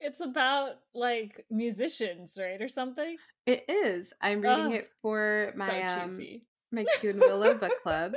[0.00, 3.16] It's about like musicians, right, or something.
[3.46, 4.12] It is.
[4.20, 6.20] I'm reading Ugh, it for so my um,
[6.70, 8.12] my Cute and Willow book club.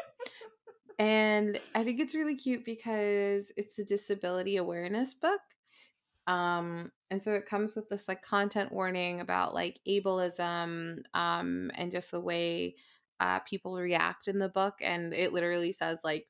[1.01, 5.41] And I think it's really cute because it's a disability awareness book.
[6.27, 11.91] Um, and so it comes with this like content warning about like ableism um, and
[11.91, 12.75] just the way
[13.19, 14.75] uh, people react in the book.
[14.79, 16.27] And it literally says like,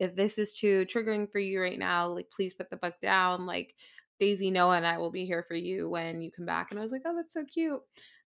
[0.00, 3.46] if this is too triggering for you right now, like please put the book down.
[3.46, 3.76] Like
[4.18, 6.72] Daisy, Noah, and I will be here for you when you come back.
[6.72, 7.80] And I was like, oh, that's so cute.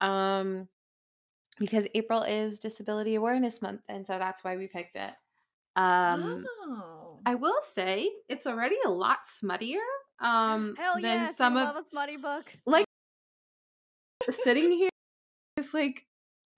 [0.01, 0.66] Um,
[1.59, 5.13] because April is Disability Awareness Month, and so that's why we picked it.
[5.77, 7.19] Um, oh.
[7.25, 9.79] I will say it's already a lot smuttier
[10.21, 12.53] um, Hell than yes, some I of love a smutty book.
[12.67, 12.85] like
[14.31, 14.91] sitting here,
[15.59, 16.07] just like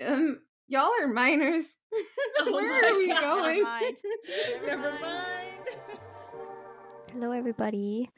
[0.04, 1.76] um, y'all are minors.
[2.40, 3.22] Oh Where are we God.
[3.22, 3.62] going?
[3.62, 3.96] Never mind.
[4.66, 5.76] Never mind.
[7.12, 8.10] Hello, everybody.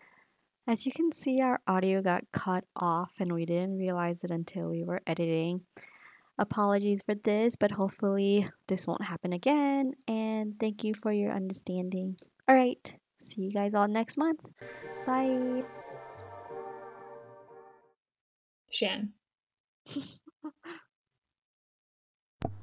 [0.67, 4.71] As you can see, our audio got cut off and we didn't realize it until
[4.71, 5.61] we were editing.
[6.39, 9.95] Apologies for this, but hopefully this won't happen again.
[10.07, 12.17] And thank you for your understanding.
[12.49, 12.95] All right.
[13.23, 14.41] See you guys all next month.
[15.07, 15.65] Bye.
[18.71, 19.13] Shan.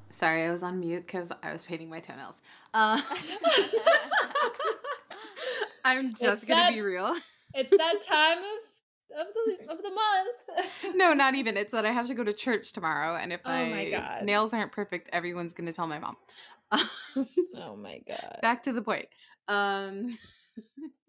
[0.09, 2.43] Sorry, I was on mute because I was painting my toenails.
[2.73, 3.01] Uh,
[5.83, 7.15] I'm just It's gonna that- be real.
[7.55, 8.43] It's that time of
[9.19, 10.95] of the of the month.
[10.95, 11.57] no, not even.
[11.57, 14.23] It's that I have to go to church tomorrow, and if Oh my, my God.
[14.23, 16.17] nails aren't perfect, everyone's gonna tell my mom.
[16.71, 18.39] oh my god.
[18.41, 19.07] Back to the point.
[19.47, 20.17] Um,